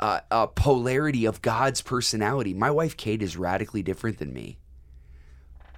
[0.00, 2.52] uh, uh, polarity of God's personality.
[2.54, 4.58] My wife Kate is radically different than me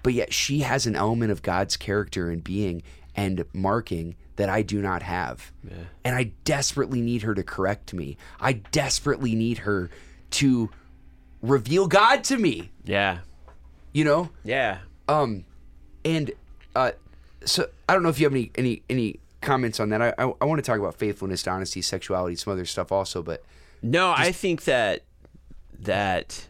[0.05, 2.83] but yet she has an element of God's character and being
[3.16, 5.53] and marking that I do not have.
[6.05, 8.16] And I desperately need her to correct me.
[8.40, 9.90] I desperately need her
[10.33, 10.70] to
[11.42, 13.18] reveal God to me, Yeah.
[13.92, 14.31] you know?
[14.42, 14.79] Yeah.
[15.09, 15.44] Um
[16.05, 16.33] and
[16.74, 16.92] uh
[17.44, 20.00] so I don't know if you have any any any comments on that.
[20.03, 23.44] I I, I want to talk about faithfulness, honesty, sexuality, some other stuff also, but
[23.83, 25.03] No, I think that
[25.81, 26.46] that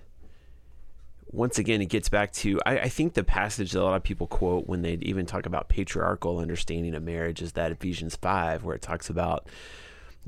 [1.35, 4.03] once again it gets back to I, I think the passage that a lot of
[4.03, 8.65] people quote when they even talk about patriarchal understanding of marriage is that Ephesians five
[8.65, 9.49] where it talks about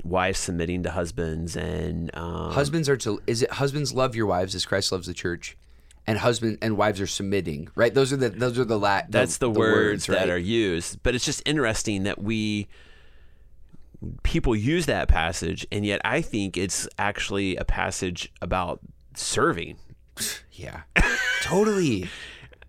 [0.03, 4.53] wives submitting to husbands and um, husbands are to is it husbands love your wives
[4.53, 5.57] as Christ loves the church?
[6.09, 7.93] And husband and wives are submitting, right?
[7.93, 10.29] Those are the those are the la- that's the, words, that right?
[10.29, 12.69] are used but it's just interesting that we
[14.23, 18.79] people use that passage, and yet I think it's actually a passage about
[19.15, 19.77] serving.
[20.53, 20.81] Yeah,
[21.43, 22.09] totally.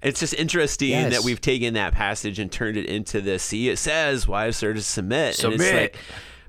[0.02, 1.12] It's just interesting Yes.
[1.14, 3.42] that we've taken that passage and turned it into this.
[3.42, 5.42] See, it says wives are to submit.
[5.42, 5.74] And it's Submit.
[5.94, 5.96] like,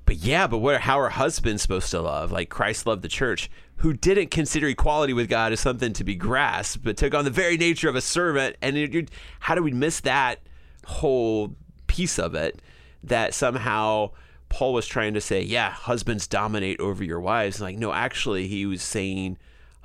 [0.05, 0.81] but yeah, but what?
[0.81, 2.31] How are husbands supposed to love?
[2.31, 6.13] Like Christ loved the church, who didn't consider equality with God as something to be
[6.15, 8.57] grasped, but took on the very nature of a servant.
[8.61, 10.41] And it, it- how do we miss that
[10.85, 11.55] whole
[11.87, 12.61] piece of it?
[13.03, 14.11] That somehow
[14.49, 17.61] Paul was trying to say, yeah, husbands dominate over your wives.
[17.61, 19.37] Like, no, actually, he was saying,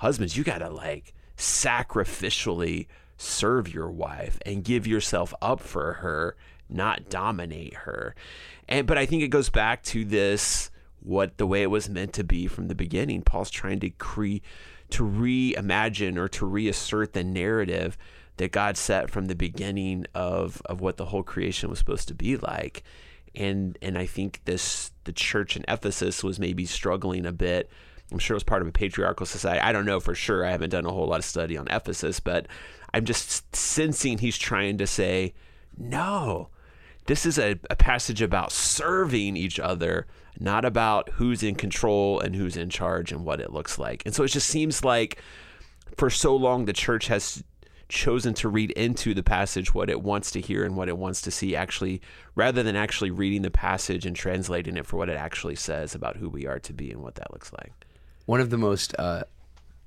[0.05, 2.87] husbands, you gotta like sacrificially
[3.17, 6.37] serve your wife and give yourself up for her,
[6.69, 8.15] not dominate her.
[8.69, 12.13] And but I think it goes back to this what the way it was meant
[12.15, 13.23] to be from the beginning.
[13.23, 14.37] Paul's trying to cre
[14.91, 17.97] to reimagine or to reassert the narrative
[18.37, 22.15] that God set from the beginning of of what the whole creation was supposed to
[22.15, 22.83] be like.
[23.35, 27.71] And and I think this the church in Ephesus was maybe struggling a bit
[28.13, 29.61] I'm sure it was part of a patriarchal society.
[29.61, 30.45] I don't know for sure.
[30.45, 32.47] I haven't done a whole lot of study on Ephesus, but
[32.93, 35.35] I'm just sensing he's trying to say,
[35.77, 36.49] no,
[37.07, 40.07] this is a, a passage about serving each other,
[40.39, 44.03] not about who's in control and who's in charge and what it looks like.
[44.07, 45.19] And so it just seems like
[45.97, 47.43] for so long the church has
[47.89, 51.21] chosen to read into the passage what it wants to hear and what it wants
[51.21, 52.01] to see actually
[52.35, 56.17] rather than actually reading the passage and translating it for what it actually says about
[56.17, 57.73] who we are to be and what that looks like.
[58.27, 59.25] One of the most uh,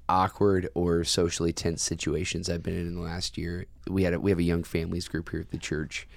[0.09, 3.65] awkward or socially tense situations I've been in in the last year.
[3.87, 6.07] We had a, we have a young families group here at the church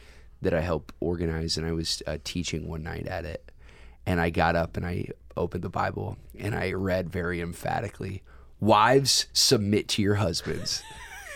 [0.43, 3.51] that I help organize, and I was uh, teaching one night at it,
[4.07, 8.23] and I got up and I opened the Bible and I read very emphatically,
[8.61, 10.83] "Wives submit to your husbands."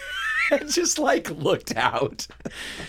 [0.50, 2.26] and just like looked out,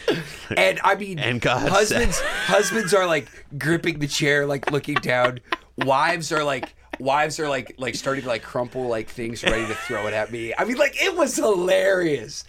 [0.58, 3.28] and I mean, And God husbands husbands are like
[3.58, 5.40] gripping the chair, like looking down.
[5.78, 9.76] Wives are like wives are like like starting to like crumple like things ready to
[9.76, 10.54] throw it at me.
[10.58, 12.44] I mean, like it was hilarious,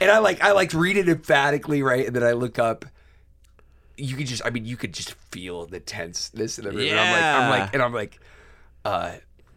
[0.00, 2.84] and I like I like read it emphatically, right, and then I look up.
[3.96, 6.88] You could just, I mean, you could just feel the tenseness in the room.
[6.88, 7.48] And I'm like, I'm Yeah.
[7.50, 8.18] like, and I'm like,
[8.86, 9.12] uh,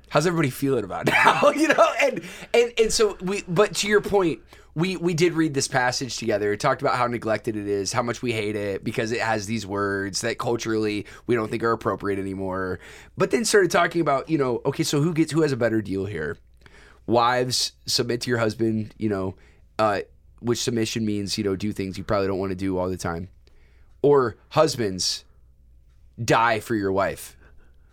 [0.10, 1.52] how's everybody feeling about now?
[1.52, 2.22] you know, and
[2.54, 3.44] and and so we.
[3.48, 4.42] But to your point,
[4.76, 6.52] we we did read this passage together.
[6.52, 9.46] It talked about how neglected it is, how much we hate it because it has
[9.46, 12.80] these words that culturally we don't think are appropriate anymore.
[13.18, 15.82] But then started talking about, you know, okay, so who gets who has a better
[15.82, 16.38] deal here?
[17.08, 19.36] Wives submit to your husband, you know,
[19.80, 20.02] uh,
[20.40, 22.98] which submission means, you know, do things you probably don't want to do all the
[22.98, 23.30] time.
[24.02, 25.24] Or husbands
[26.24, 27.38] die for your wife.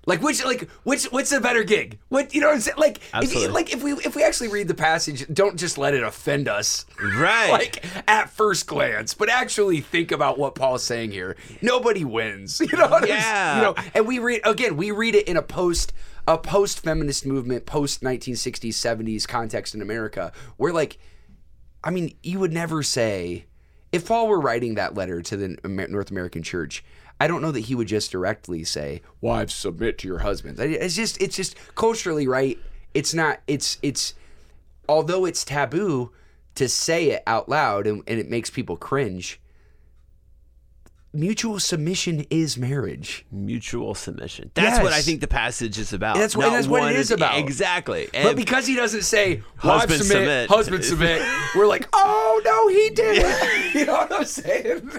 [0.05, 1.99] Like which like which what's a better gig?
[2.09, 2.77] What you know what I'm saying?
[2.77, 6.03] Like if, like if we if we actually read the passage, don't just let it
[6.03, 6.87] offend us.
[7.01, 7.49] Right.
[7.53, 11.37] Like at first glance, but actually think about what Paul's saying here.
[11.61, 12.61] Nobody wins.
[12.73, 13.57] You know what I'm s- Yeah.
[13.57, 15.93] You know, and we read again, we read it in a post
[16.27, 20.99] a post feminist movement, post 1960s, 70s context in America, where like
[21.85, 23.45] I mean, you would never say
[23.93, 25.57] if Paul were writing that letter to the
[25.88, 26.85] North American church.
[27.23, 30.97] I don't know that he would just directly say, "Wives, submit to your husbands." It's
[30.97, 32.59] just, it's just culturally right.
[32.95, 33.43] It's not.
[33.47, 34.15] It's, it's.
[34.89, 36.11] Although it's taboo
[36.57, 39.41] to say it out loud, and, and it makes people cringe.
[41.14, 43.27] Mutual submission is marriage.
[43.31, 44.51] mutual submission.
[44.55, 46.16] That's what I think the passage is about.
[46.16, 47.38] That's what- that's what it is about.
[47.38, 48.09] Exactly.
[48.14, 51.22] But because he doesn't say Husband submit, submit." husband submit,
[51.55, 53.59] we're like, oh no, he didn't.
[53.75, 54.90] You know what I'm saying?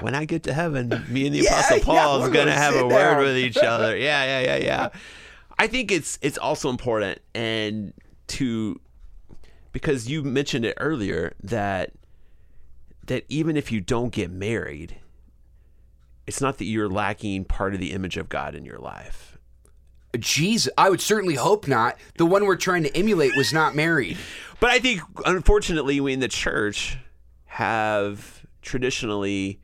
[0.00, 2.52] when I get to heaven, me and the Yeah, Apostle Paul we're is going to
[2.52, 3.96] gonna have a word with each other.
[3.96, 4.88] Yeah, yeah, yeah, yeah.
[5.58, 7.92] I think it's it's also important and
[8.28, 8.80] to
[9.72, 11.92] because you mentioned it earlier that
[13.06, 14.96] that even if you don't get married,
[16.26, 19.38] it's not that you're lacking part of the image of God in your life.
[20.18, 21.96] Jesus, I would certainly hope not.
[22.16, 24.16] The one we're trying to emulate was not married.
[24.60, 26.96] But I think, unfortunately, we in the church
[27.46, 29.60] have traditionally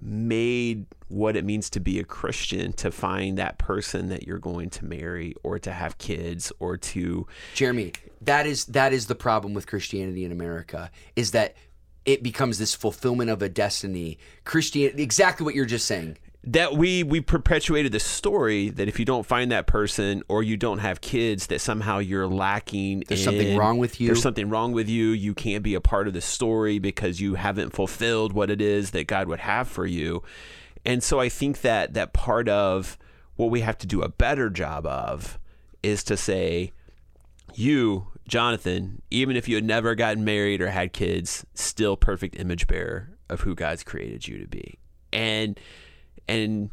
[0.00, 4.70] made what it means to be a Christian to find that person that you're going
[4.70, 7.26] to marry or to have kids or to.
[7.54, 11.54] Jeremy, that is that is the problem with Christianity in America is that
[12.04, 14.18] it becomes this fulfillment of a destiny.
[14.44, 16.18] Christianity, exactly what you're just saying.
[16.46, 20.58] That we we perpetuated the story that if you don't find that person or you
[20.58, 23.04] don't have kids, that somehow you're lacking.
[23.08, 24.08] There's something wrong with you.
[24.08, 25.08] There's something wrong with you.
[25.08, 28.90] You can't be a part of the story because you haven't fulfilled what it is
[28.90, 30.22] that God would have for you.
[30.84, 32.98] And so I think that that part of
[33.36, 35.38] what we have to do a better job of
[35.82, 36.72] is to say,
[37.54, 42.66] you, Jonathan, even if you had never gotten married or had kids, still perfect image
[42.66, 44.78] bearer of who God's created you to be.
[45.12, 45.58] And
[46.26, 46.70] and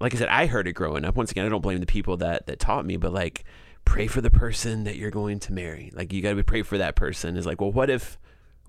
[0.00, 1.16] like I said, I heard it growing up.
[1.16, 3.44] Once again, I don't blame the people that that taught me, but like
[3.84, 5.90] pray for the person that you're going to marry.
[5.94, 7.36] Like you got to pray for that person.
[7.36, 8.18] Is like, well, what if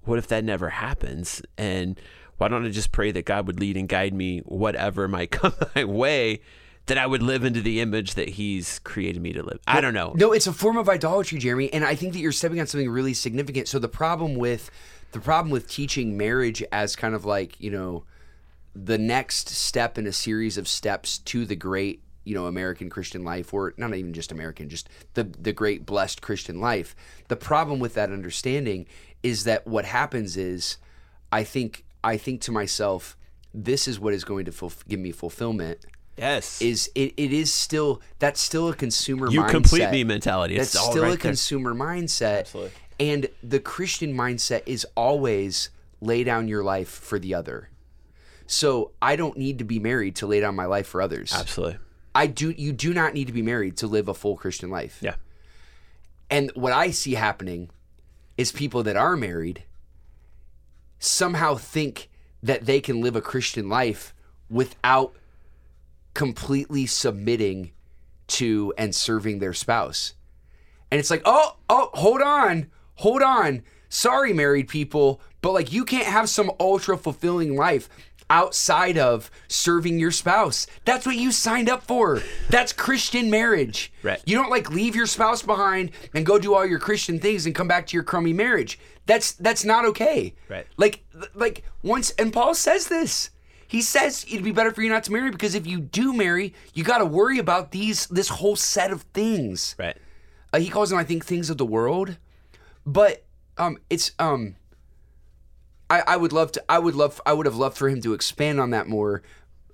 [0.03, 1.41] what if that never happens?
[1.57, 1.99] And
[2.38, 5.53] why don't I just pray that God would lead and guide me whatever might come
[5.75, 6.41] my way
[6.89, 9.59] that I would live into the image that he's created me to live.
[9.67, 10.13] I don't know.
[10.15, 12.89] No, it's a form of idolatry, Jeremy, and I think that you're stepping on something
[12.89, 13.67] really significant.
[13.67, 14.69] So the problem with
[15.11, 18.03] the problem with teaching marriage as kind of like, you know,
[18.75, 23.23] the next step in a series of steps to the great you know American Christian
[23.23, 26.95] life, or not even just American, just the the great blessed Christian life.
[27.27, 28.85] The problem with that understanding
[29.23, 30.77] is that what happens is,
[31.31, 33.17] I think I think to myself,
[33.53, 35.85] this is what is going to fulf- give me fulfillment.
[36.20, 39.34] Yes, Is it, it is still that's still a consumer mindset.
[39.34, 39.49] you mindset.
[39.51, 40.55] complete me mentality.
[40.57, 41.17] It's That's still right a there.
[41.17, 42.39] consumer mindset.
[42.41, 42.72] Absolutely.
[42.99, 45.70] And the Christian mindset is always
[46.01, 47.70] lay down your life for the other.
[48.47, 51.34] So I don't need to be married to lay down my life for others.
[51.34, 51.78] Absolutely.
[52.13, 54.97] I do you do not need to be married to live a full Christian life.
[55.01, 55.15] Yeah.
[56.30, 57.70] And what I see happening
[58.38, 59.63] is people that are married
[60.99, 62.09] somehow think
[62.43, 64.13] that they can live a Christian life
[64.49, 65.15] without
[66.20, 67.72] completely submitting
[68.28, 70.15] to and serving their spouse.
[70.91, 73.63] And it's like, oh, oh, hold on, hold on.
[73.88, 77.88] Sorry, married people, but like you can't have some ultra fulfilling life
[78.30, 80.67] outside of serving your spouse.
[80.84, 82.22] That's what you signed up for.
[82.49, 83.93] That's Christian marriage.
[84.03, 84.22] Right.
[84.26, 87.55] You don't like leave your spouse behind and go do all your Christian things and
[87.55, 88.78] come back to your crummy marriage.
[89.05, 90.36] That's that's not okay.
[90.49, 90.67] Right.
[90.76, 91.01] Like
[91.34, 93.30] like once and Paul says this.
[93.70, 96.55] He says it'd be better for you not to marry because if you do marry,
[96.74, 99.76] you got to worry about these this whole set of things.
[99.78, 99.95] Right.
[100.51, 102.17] Uh, he calls them, I think, things of the world.
[102.84, 103.24] But
[103.59, 104.55] um, it's um,
[105.88, 106.63] I, I would love to.
[106.67, 107.22] I would love.
[107.28, 109.22] I would have loved for him to expand on that more.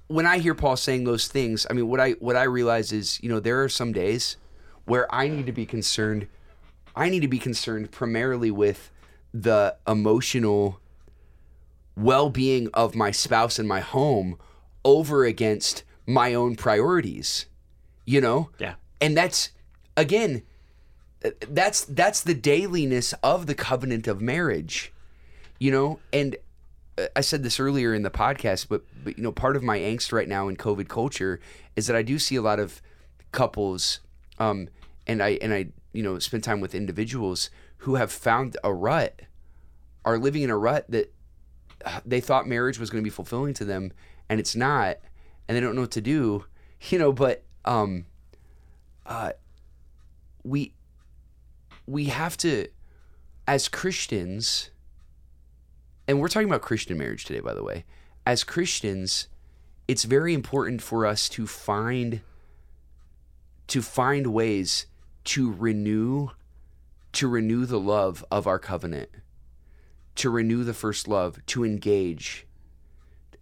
[0.08, 3.24] When I hear Paul saying those things, I mean, what I what I realize is,
[3.24, 4.36] you know, there are some days
[4.84, 6.28] where I need to be concerned.
[6.98, 8.91] I need to be concerned primarily with
[9.34, 10.82] the emotional
[11.96, 14.38] well-being of my spouse and my home
[14.84, 17.46] over against my own priorities.
[18.06, 18.76] You know, Yeah.
[19.02, 19.50] and that's
[19.98, 20.43] again
[21.50, 24.93] that's that's the dailiness of the covenant of marriage
[25.58, 26.36] you know and
[27.00, 29.80] uh, i said this earlier in the podcast but but you know part of my
[29.80, 31.39] angst right now in covid culture
[31.76, 32.80] is that i do see a lot of
[33.32, 34.02] couples
[34.38, 34.68] um
[35.08, 39.22] and i and i you know spend time with individuals who have found a rut
[40.04, 41.14] are living in a rut that uh,
[42.06, 43.92] they thought marriage was going to be fulfilling to them
[44.30, 44.98] and it's not
[45.48, 46.46] and they don't know what to do
[46.90, 48.06] you know but um
[49.06, 49.32] uh
[50.44, 50.74] we
[51.88, 52.68] we have to
[53.48, 54.72] as Christians
[56.08, 57.86] and we're talking about Christian marriage today by the way
[58.26, 59.28] as Christians
[59.88, 62.22] it's very important for us to find
[63.68, 64.88] to find ways
[65.26, 66.30] to renew
[67.14, 69.10] to renew the love of our covenant
[70.16, 72.45] to renew the first love to engage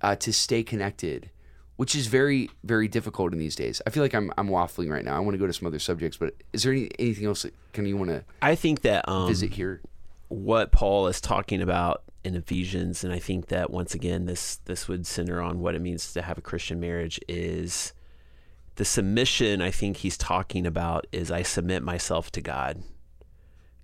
[0.02, 1.30] uh, to stay connected
[1.76, 3.82] which is very very difficult in these days.
[3.88, 5.16] I feel like i'm, I'm waffling right now.
[5.16, 7.54] I want to go to some other subjects but is there any, anything else that
[7.74, 9.82] can you want to I think that um, visit here?
[10.34, 14.88] what Paul is talking about in Ephesians, and I think that once again this this
[14.88, 17.94] would center on what it means to have a Christian marriage is
[18.76, 19.62] the submission.
[19.62, 22.82] I think he's talking about is I submit myself to God,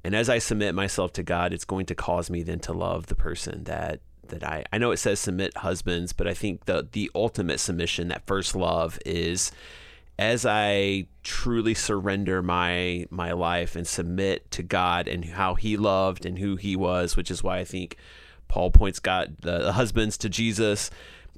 [0.10, 3.06] and as I submit myself to God, it's going to cause me then to love
[3.06, 4.00] the person that
[4.30, 8.08] that I I know it says submit husbands, but I think the the ultimate submission,
[8.08, 9.52] that first love, is
[10.18, 16.26] as I truly surrender my my life and submit to God and how He loved
[16.26, 17.96] and who He was, which is why I think
[18.48, 20.90] Paul points God the, the husbands to Jesus,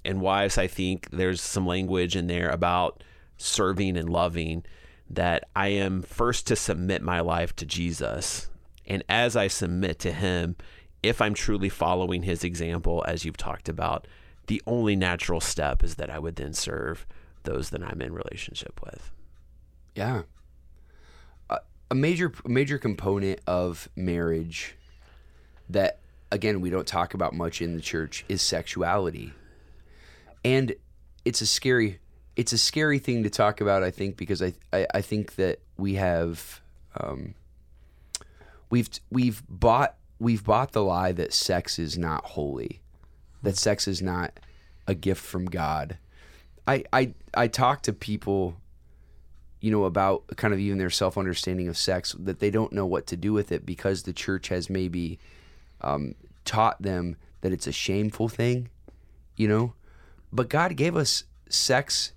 [0.05, 0.57] and wives.
[0.57, 3.03] I think there's some language in there about
[3.35, 4.63] serving and loving.
[5.09, 8.47] That I am first to submit my life to Jesus,
[8.91, 10.57] and as I submit to Him,
[11.01, 14.05] if I'm truly following His example, as you've talked about,
[14.47, 17.07] the only natural step is that I would then serve
[17.43, 19.09] those that I'm in relationship with.
[19.95, 20.23] Yeah.
[21.49, 24.75] A, a major major component of marriage
[25.69, 29.31] that again we don't talk about much in the church is sexuality.
[30.43, 30.75] And
[31.23, 31.99] it's a scary
[32.35, 35.59] it's a scary thing to talk about I think because I I, I think that
[35.77, 36.59] we have
[36.99, 37.35] um,
[38.71, 42.81] we've we've bought we've bought the lie that sex is not holy.
[43.43, 44.39] That sex is not
[44.87, 45.97] a gift from God.
[46.65, 48.57] I I I talk to people
[49.61, 52.85] you know, about kind of even their self understanding of sex, that they don't know
[52.85, 55.19] what to do with it because the church has maybe
[55.81, 56.15] um,
[56.45, 58.69] taught them that it's a shameful thing,
[59.37, 59.73] you know?
[60.33, 62.13] But God gave us sex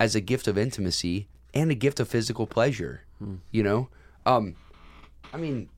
[0.00, 3.04] as a gift of intimacy and a gift of physical pleasure.
[3.52, 3.88] You know,
[4.26, 4.56] um,
[5.32, 5.68] I mean,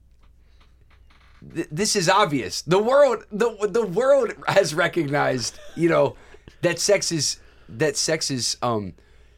[1.55, 2.63] th- this is obvious.
[2.63, 6.17] The world, the the world has recognized, you know,
[6.63, 7.39] that sex is
[7.69, 8.95] that sex is um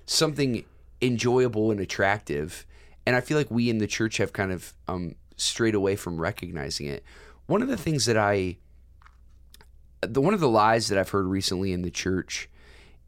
[0.07, 0.65] something
[1.01, 2.67] enjoyable and attractive,
[3.07, 6.21] and I feel like we in the church have kind of um strayed away from
[6.21, 7.03] recognizing it.
[7.47, 8.59] One of the things that I
[10.01, 12.49] the one of the lies that I've heard recently in the church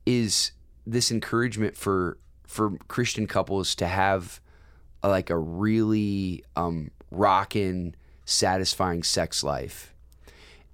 [0.07, 0.53] is
[0.87, 4.41] this encouragement for for Christian couples to have
[5.03, 7.95] a, like a really um, rockin',
[8.29, 9.95] satisfying sex life,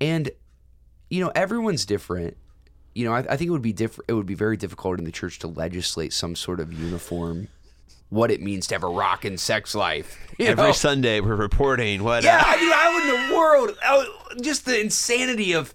[0.01, 0.31] and
[1.11, 2.37] you know everyone's different.
[2.95, 4.09] You know, I, I think it would be different.
[4.09, 7.49] It would be very difficult in the church to legislate some sort of uniform
[8.11, 10.17] what it means to have a rockin' sex life.
[10.39, 10.73] you Every know?
[10.73, 13.79] Sunday we're reporting what Yeah, uh, I mean, how in the world?
[13.85, 15.75] oh, Just the insanity of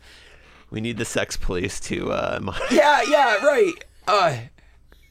[0.71, 2.11] we need the sex police to.
[2.11, 3.73] Uh, yeah, yeah, right.
[4.07, 4.37] Uh,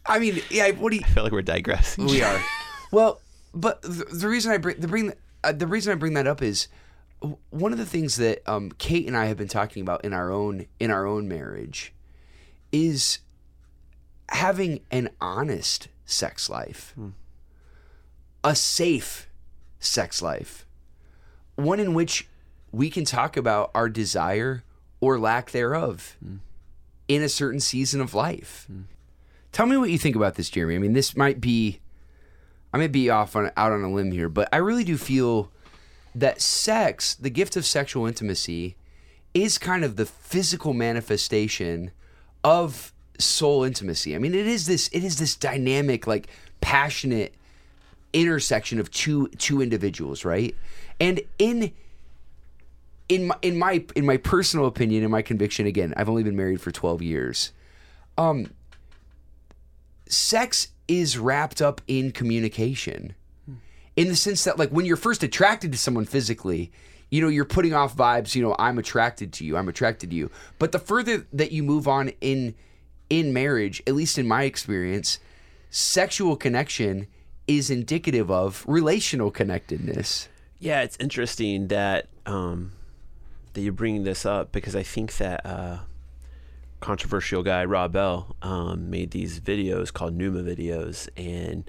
[0.07, 0.71] I mean, yeah.
[0.71, 1.03] What do you?
[1.05, 2.07] I feel like we're digressing.
[2.07, 2.41] We are.
[2.91, 3.21] Well,
[3.53, 5.13] but the, the reason I bring the bring
[5.45, 6.69] uh, the reason I bring that up is
[7.51, 10.31] one of the things that um, Kate and I have been talking about in our
[10.31, 11.93] own in our own marriage
[12.71, 13.19] is
[14.31, 16.95] having an honest sex life,
[18.45, 19.29] a safe
[19.81, 20.67] sex life,
[21.57, 22.29] one in which
[22.71, 24.63] we can talk about our desire
[25.01, 26.17] or lack thereof
[27.09, 28.69] in a certain season of life.
[29.53, 30.77] Tell me what you think about this, Jeremy.
[30.77, 31.81] I mean, this might be,
[32.73, 35.51] I may be off on out on a limb here, but I really do feel
[36.15, 38.77] that sex, the gift of sexual intimacy,
[39.35, 41.91] is kind of the physical manifestation
[42.45, 44.15] of soul intimacy.
[44.15, 46.29] I mean, it is this, it is this dynamic, like
[46.61, 47.35] passionate
[48.13, 50.55] intersection of two two individuals, right?
[50.99, 51.73] And in
[53.09, 56.37] in my in my in my personal opinion in my conviction again i've only been
[56.37, 57.53] married for 12 years
[58.19, 58.51] um
[60.07, 63.15] sex is wrapped up in communication.
[63.97, 66.71] In the sense that like when you're first attracted to someone physically
[67.11, 70.17] you know you're putting off vibes you know i'm attracted to you i'm attracted to
[70.17, 70.31] you.
[70.59, 72.55] But the further that you move on in
[73.11, 75.19] in marriage at least in my experience
[75.71, 77.07] sexual connection
[77.47, 80.29] is indicative of relational connectedness.
[80.59, 82.73] Yeah, it's interesting that um,
[83.55, 85.79] that you're bringing this up because I think that uh,
[86.81, 91.69] controversial guy Rob Bell um, made these videos called Nooma videos, and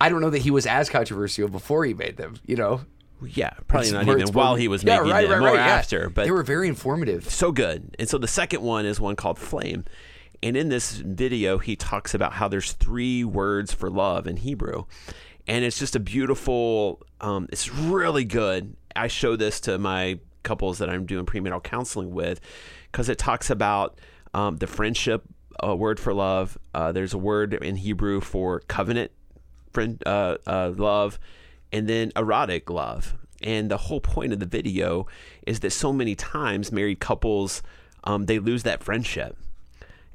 [0.00, 2.36] I don't know that he was as controversial before he made them.
[2.46, 2.80] You know,
[3.22, 5.74] yeah, probably not even while he was Yeah, making right, them, right, more right, yeah.
[5.74, 6.08] after.
[6.10, 7.28] But they were very informative.
[7.30, 7.94] so good.
[7.98, 9.84] And so the second one is one called Flame.
[10.42, 14.84] And in this video, he talks about how there's three words for love in Hebrew.
[15.46, 18.76] And it's just a beautiful, um, it's really good.
[18.94, 22.40] I show this to my couples that I'm doing premarital counseling with
[22.92, 23.98] because it talks about
[24.34, 25.22] um, the friendship
[25.64, 26.58] uh, word for love.
[26.74, 29.12] Uh, there's a word in Hebrew for covenant
[29.72, 31.18] friend uh, uh, love
[31.72, 33.16] and then erotic love.
[33.42, 35.06] And the whole point of the video
[35.46, 37.62] is that so many times married couples
[38.04, 39.36] um, they lose that friendship.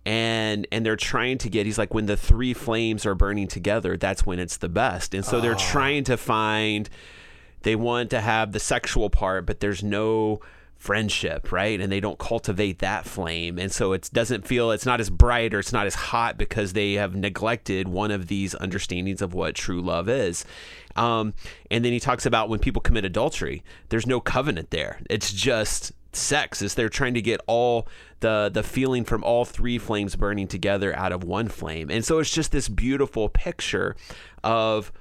[0.05, 3.97] And and they're trying to get he's like when the three flames are burning together
[3.97, 5.13] that's when it's the best.
[5.13, 6.89] And so they're trying to find
[7.61, 10.39] they want to have the sexual part but there's no
[10.79, 11.79] friendship right?
[11.79, 13.59] And they don't cultivate that flame.
[13.59, 16.73] And so it doesn't feel it's not as bright or it's not as hot because
[16.73, 20.45] they have neglected one of these understandings of what true love is.
[20.95, 21.33] Um,
[21.69, 25.01] and then he talks about when people commit adultery there's no covenant there.
[25.09, 26.61] It's just sex.
[26.61, 27.87] Is they're trying to get all
[28.21, 31.91] the the feeling from all three flames burning together out of one flame.
[31.91, 33.95] And so it's just this beautiful picture
[34.43, 34.91] of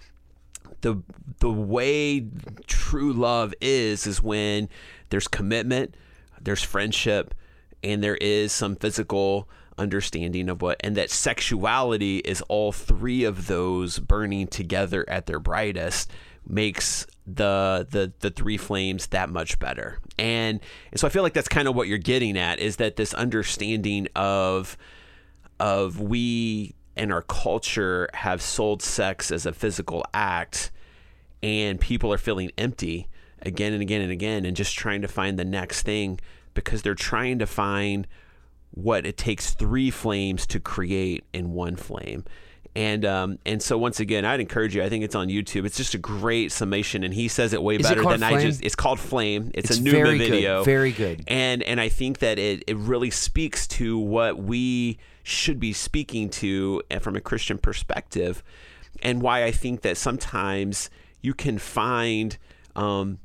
[0.80, 1.02] the
[1.40, 2.26] the way
[2.66, 4.68] true love is is when
[5.11, 5.94] there's commitment,
[6.40, 7.34] there's friendship,
[7.82, 9.48] and there is some physical
[9.78, 15.38] understanding of what and that sexuality is all three of those burning together at their
[15.38, 16.11] brightest
[16.48, 19.98] makes the the the three flames that much better.
[20.18, 22.96] And, and so I feel like that's kind of what you're getting at is that
[22.96, 24.76] this understanding of
[25.61, 30.72] of we and our culture have sold sex as a physical act
[31.42, 33.09] and people are feeling empty
[33.43, 36.20] again and again and again and just trying to find the next thing
[36.55, 38.07] because they're trying to find
[38.70, 42.24] what it takes three flames to create in one flame.
[42.76, 44.84] And um, and so once again, I'd encourage you.
[44.84, 45.64] I think it's on YouTube.
[45.64, 48.41] It's just a great summation, and he says it way Is better called than I
[48.41, 48.62] just.
[48.62, 49.51] It's called Flame.
[49.55, 51.24] It's, It's a new very good, video, very good.
[51.26, 56.28] and and I think that it it really speaks to what we should be speaking
[56.30, 58.45] to uh, from a Christian perspective,
[59.03, 60.89] and why I think that sometimes
[61.20, 62.36] you can find
[62.76, 63.18] um,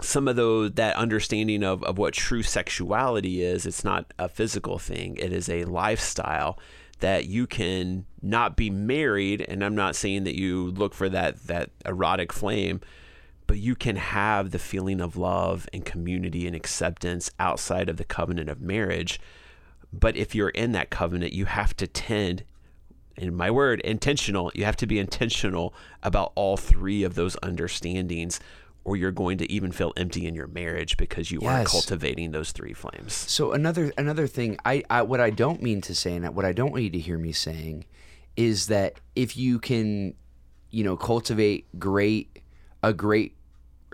[0.00, 3.66] some of those that understanding of, of what true sexuality is.
[3.66, 6.58] It's not a physical thing; it is a lifestyle
[7.02, 11.48] that you can not be married and I'm not saying that you look for that
[11.48, 12.80] that erotic flame
[13.48, 18.04] but you can have the feeling of love and community and acceptance outside of the
[18.04, 19.20] covenant of marriage
[19.92, 22.44] but if you're in that covenant you have to tend
[23.16, 25.74] in my word intentional you have to be intentional
[26.04, 28.38] about all three of those understandings
[28.84, 32.52] or you're going to even feel empty in your marriage because you aren't cultivating those
[32.52, 36.34] three flames So another another thing, I, I what I don't mean to say, and
[36.34, 37.84] what I don't want you to hear me saying,
[38.36, 40.14] is that if you can,
[40.70, 42.40] you know, cultivate great
[42.82, 43.36] a great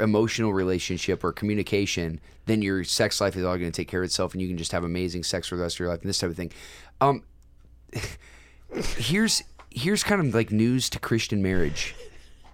[0.00, 4.06] emotional relationship or communication, then your sex life is all going to take care of
[4.06, 6.08] itself, and you can just have amazing sex for the rest of your life and
[6.08, 6.52] this type of thing.
[7.00, 7.24] Um,
[8.96, 11.94] here's here's kind of like news to Christian marriage.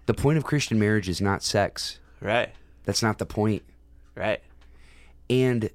[0.07, 1.99] The point of Christian marriage is not sex.
[2.25, 2.51] Right
[2.83, 3.62] That's not the point.
[4.16, 4.41] right
[5.31, 5.70] And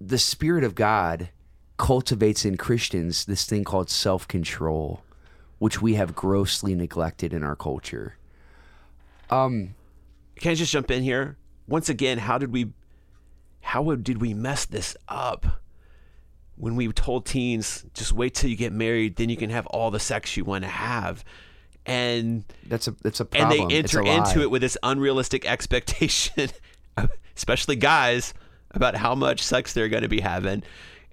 [0.00, 1.30] the Spirit of God
[1.76, 5.02] cultivates in Christians this thing called self control,
[5.58, 8.16] which we have grossly neglected in our culture.
[9.30, 9.74] Um,
[10.36, 11.36] can I just jump in here?
[11.66, 12.72] Once again, how did we
[13.62, 15.60] how did we mess this up?
[16.56, 19.90] When we told teens, just wait till you get married, then you can have all
[19.90, 21.24] the sex you want to have.
[21.84, 23.60] And that's a that's a problem.
[23.60, 26.50] and they enter into it with this unrealistic expectation,
[27.36, 28.34] especially guys,
[28.70, 30.62] about how much sex they're going to be having,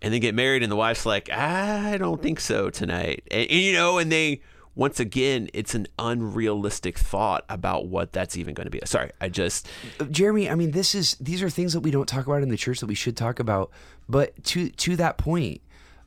[0.01, 3.59] and they get married, and the wife's like, "I don't think so tonight," and, and,
[3.59, 4.41] you know, and they
[4.80, 8.80] once again, it's an unrealistic thought about what that's even going to be.
[8.86, 9.67] Sorry, I just
[10.09, 12.55] Jeremy, I mean, this is these are things that we don't talk about in the
[12.55, 13.72] church that we should talk about.
[14.07, 15.61] But to to that point,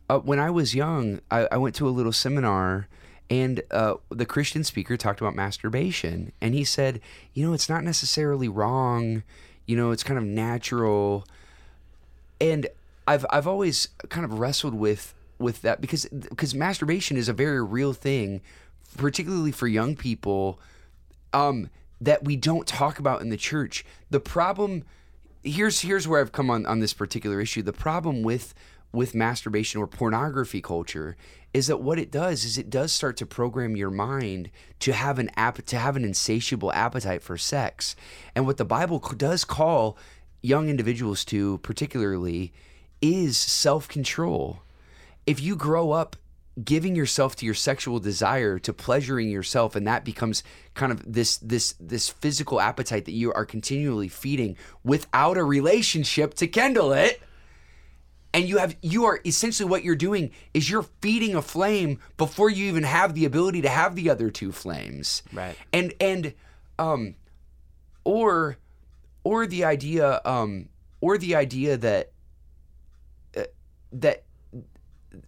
[0.08, 2.88] uh, when I was young, I, I went to a little seminar,
[3.32, 7.00] and uh, the Christian speaker talked about masturbation, and he said,
[7.32, 9.22] you know, it's not necessarily wrong.
[9.64, 11.24] You know, it's kind of natural.
[12.42, 12.66] And
[13.08, 17.64] I've I've always kind of wrestled with with that because because masturbation is a very
[17.64, 18.42] real thing,
[18.98, 20.60] particularly for young people
[21.32, 21.70] um,
[22.02, 23.82] that we don't talk about in the church.
[24.10, 24.84] The problem
[25.42, 27.62] here's here's where I've come on on this particular issue.
[27.62, 28.52] The problem with
[28.92, 31.16] with masturbation or pornography culture
[31.54, 35.18] is that what it does is it does start to program your mind to have
[35.18, 37.96] an app to have an insatiable appetite for sex.
[38.34, 39.96] And what the Bible does call
[40.42, 42.52] young individuals to particularly
[43.00, 44.62] is self-control
[45.26, 46.16] if you grow up
[46.62, 50.42] giving yourself to your sexual desire to pleasuring yourself and that becomes
[50.74, 56.34] kind of this this this physical appetite that you are continually feeding without a relationship
[56.34, 57.22] to kindle it
[58.34, 62.48] and you have you are essentially what you're doing is you're feeding a flame before
[62.50, 65.56] you even have the ability to have the other two flames Right.
[65.72, 66.34] and and
[66.78, 67.14] um
[68.04, 68.56] or
[69.24, 70.68] or the idea um
[71.00, 72.10] or the idea that
[73.36, 73.44] uh,
[73.92, 74.24] that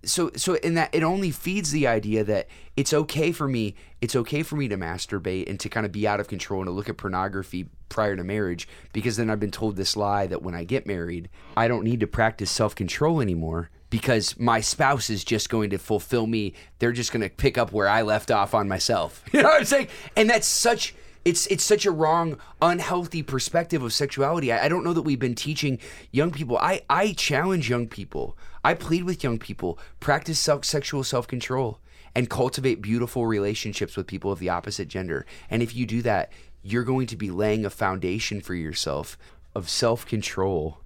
[0.03, 4.17] so so in that it only feeds the idea that it's okay for me it's
[4.17, 6.73] okay for me to masturbate and to kind of be out of control and to
[6.73, 10.55] look at pornography prior to marriage because then I've been told this lie that when
[10.55, 15.49] I get married I don't need to practice self-control anymore because my spouse is just
[15.49, 16.55] going to fulfill me.
[16.81, 19.23] They're just going to pick up where I left off on myself.
[19.33, 19.87] You know what I'm saying?
[20.17, 24.53] And that's such it's it's such a wrong, unhealthy perspective of sexuality.
[24.53, 25.79] I, I don't know that we've been teaching
[26.13, 26.59] young people.
[26.59, 28.37] I I challenge young people.
[28.63, 31.81] I plead with young people: practice self, sexual self control
[32.15, 35.27] and cultivate beautiful relationships with people of the opposite gender.
[35.51, 36.31] And if you do that,
[36.63, 39.19] you're going to be laying a foundation for yourself
[39.55, 40.81] of self control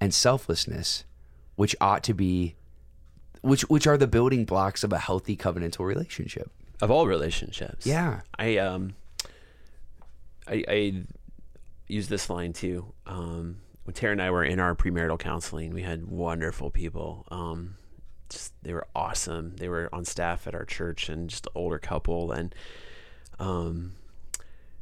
[0.00, 1.04] and selflessness,
[1.56, 2.54] which ought to be,
[3.40, 6.50] which which are the building blocks of a healthy covenantal relationship.
[6.80, 7.86] of all relationships.
[7.86, 8.20] Yeah.
[8.38, 8.94] I um
[10.48, 11.02] I, I
[11.86, 12.92] use this line too.
[13.06, 17.26] Um, when Tara and I were in our premarital counseling, we had wonderful people.
[17.30, 17.76] Um,
[18.28, 19.56] just they were awesome.
[19.56, 22.32] They were on staff at our church and just an older couple.
[22.32, 22.54] And
[23.38, 23.94] um,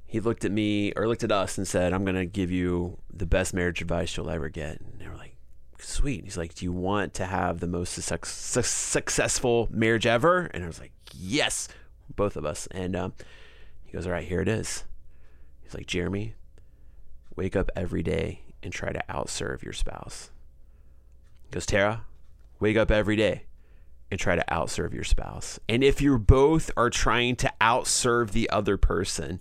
[0.05, 2.99] he looked at me or looked at us and said, "I'm going to give you
[3.13, 5.37] the best marriage advice you'll ever get." And they were like,
[5.79, 10.51] "Sweet." He's like, "Do you want to have the most suc- suc- successful marriage ever?"
[10.53, 11.69] And I was like, "Yes."
[12.15, 12.69] Both of us.
[12.71, 13.13] And um,
[13.85, 14.85] he goes, "All right, here it is."
[15.77, 16.35] Like, "Jeremy,
[17.37, 20.31] wake up every day and try to outserve your spouse."
[21.45, 22.05] He goes, "Tara,
[22.59, 23.45] wake up every day
[24.11, 25.59] and try to outserve your spouse.
[25.69, 29.41] And if you both are trying to outserve the other person,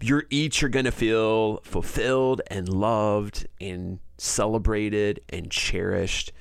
[0.00, 6.32] you're each are going to feel fulfilled and loved and celebrated and cherished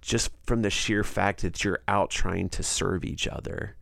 [0.00, 3.76] just from the sheer fact that you're out trying to serve each other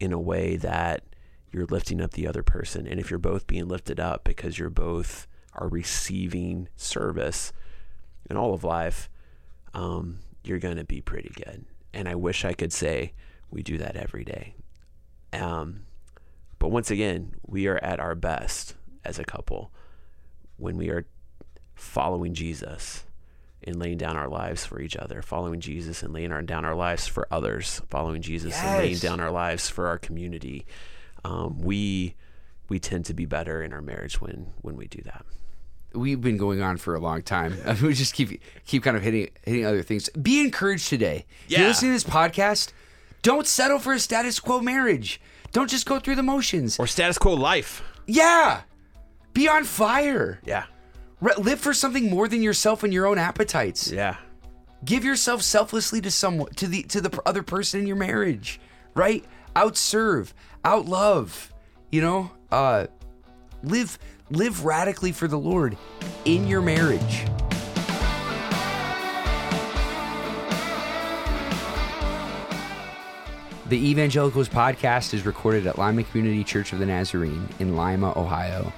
[0.00, 1.04] in a way that
[1.52, 4.70] you're lifting up the other person and if you're both being lifted up because you're
[4.70, 7.52] both are receiving service
[8.28, 9.08] in all of life
[9.74, 13.12] um, you're going to be pretty good And I wish I could say
[13.50, 14.54] we do that every day.
[15.32, 15.82] Um,
[16.58, 18.74] but once again, we are at our best
[19.04, 19.72] as a couple
[20.56, 21.06] when we are
[21.74, 23.04] following Jesus
[23.62, 26.74] and laying down our lives for each other, following Jesus and laying our, down our
[26.74, 30.66] lives for others, following Jesus and laying down our lives for our community.
[31.24, 32.14] Um, we
[32.68, 35.24] we tend to be better in our marriage when when we do that.
[35.92, 37.56] we've been going on for a long time.
[37.82, 40.08] we just keep keep kind of hitting hitting other things.
[40.10, 41.26] Be encouraged today.
[41.44, 41.58] If Yeah.
[41.60, 42.72] You're listening to this podcast.
[43.22, 45.20] Don't settle for a status quo marriage.
[45.52, 46.78] Don't just go through the motions.
[46.78, 47.82] Or status quo life.
[48.06, 48.62] Yeah.
[49.34, 50.40] Be on fire.
[50.46, 50.64] Yeah.
[51.20, 53.90] Re- live for something more than yourself and your own appetites.
[53.92, 54.16] Yeah.
[54.84, 58.58] Give yourself selflessly to someone to the to the other person in your marriage,
[58.94, 59.22] right?
[59.54, 60.32] Outserve,
[60.64, 61.50] outlove,
[61.90, 62.30] you know?
[62.50, 62.86] Uh
[63.62, 63.98] live
[64.30, 65.76] live radically for the Lord
[66.24, 67.26] in your marriage.
[73.68, 78.72] The Evangelicals podcast is recorded at Lima Community Church of the Nazarene in Lima, Ohio.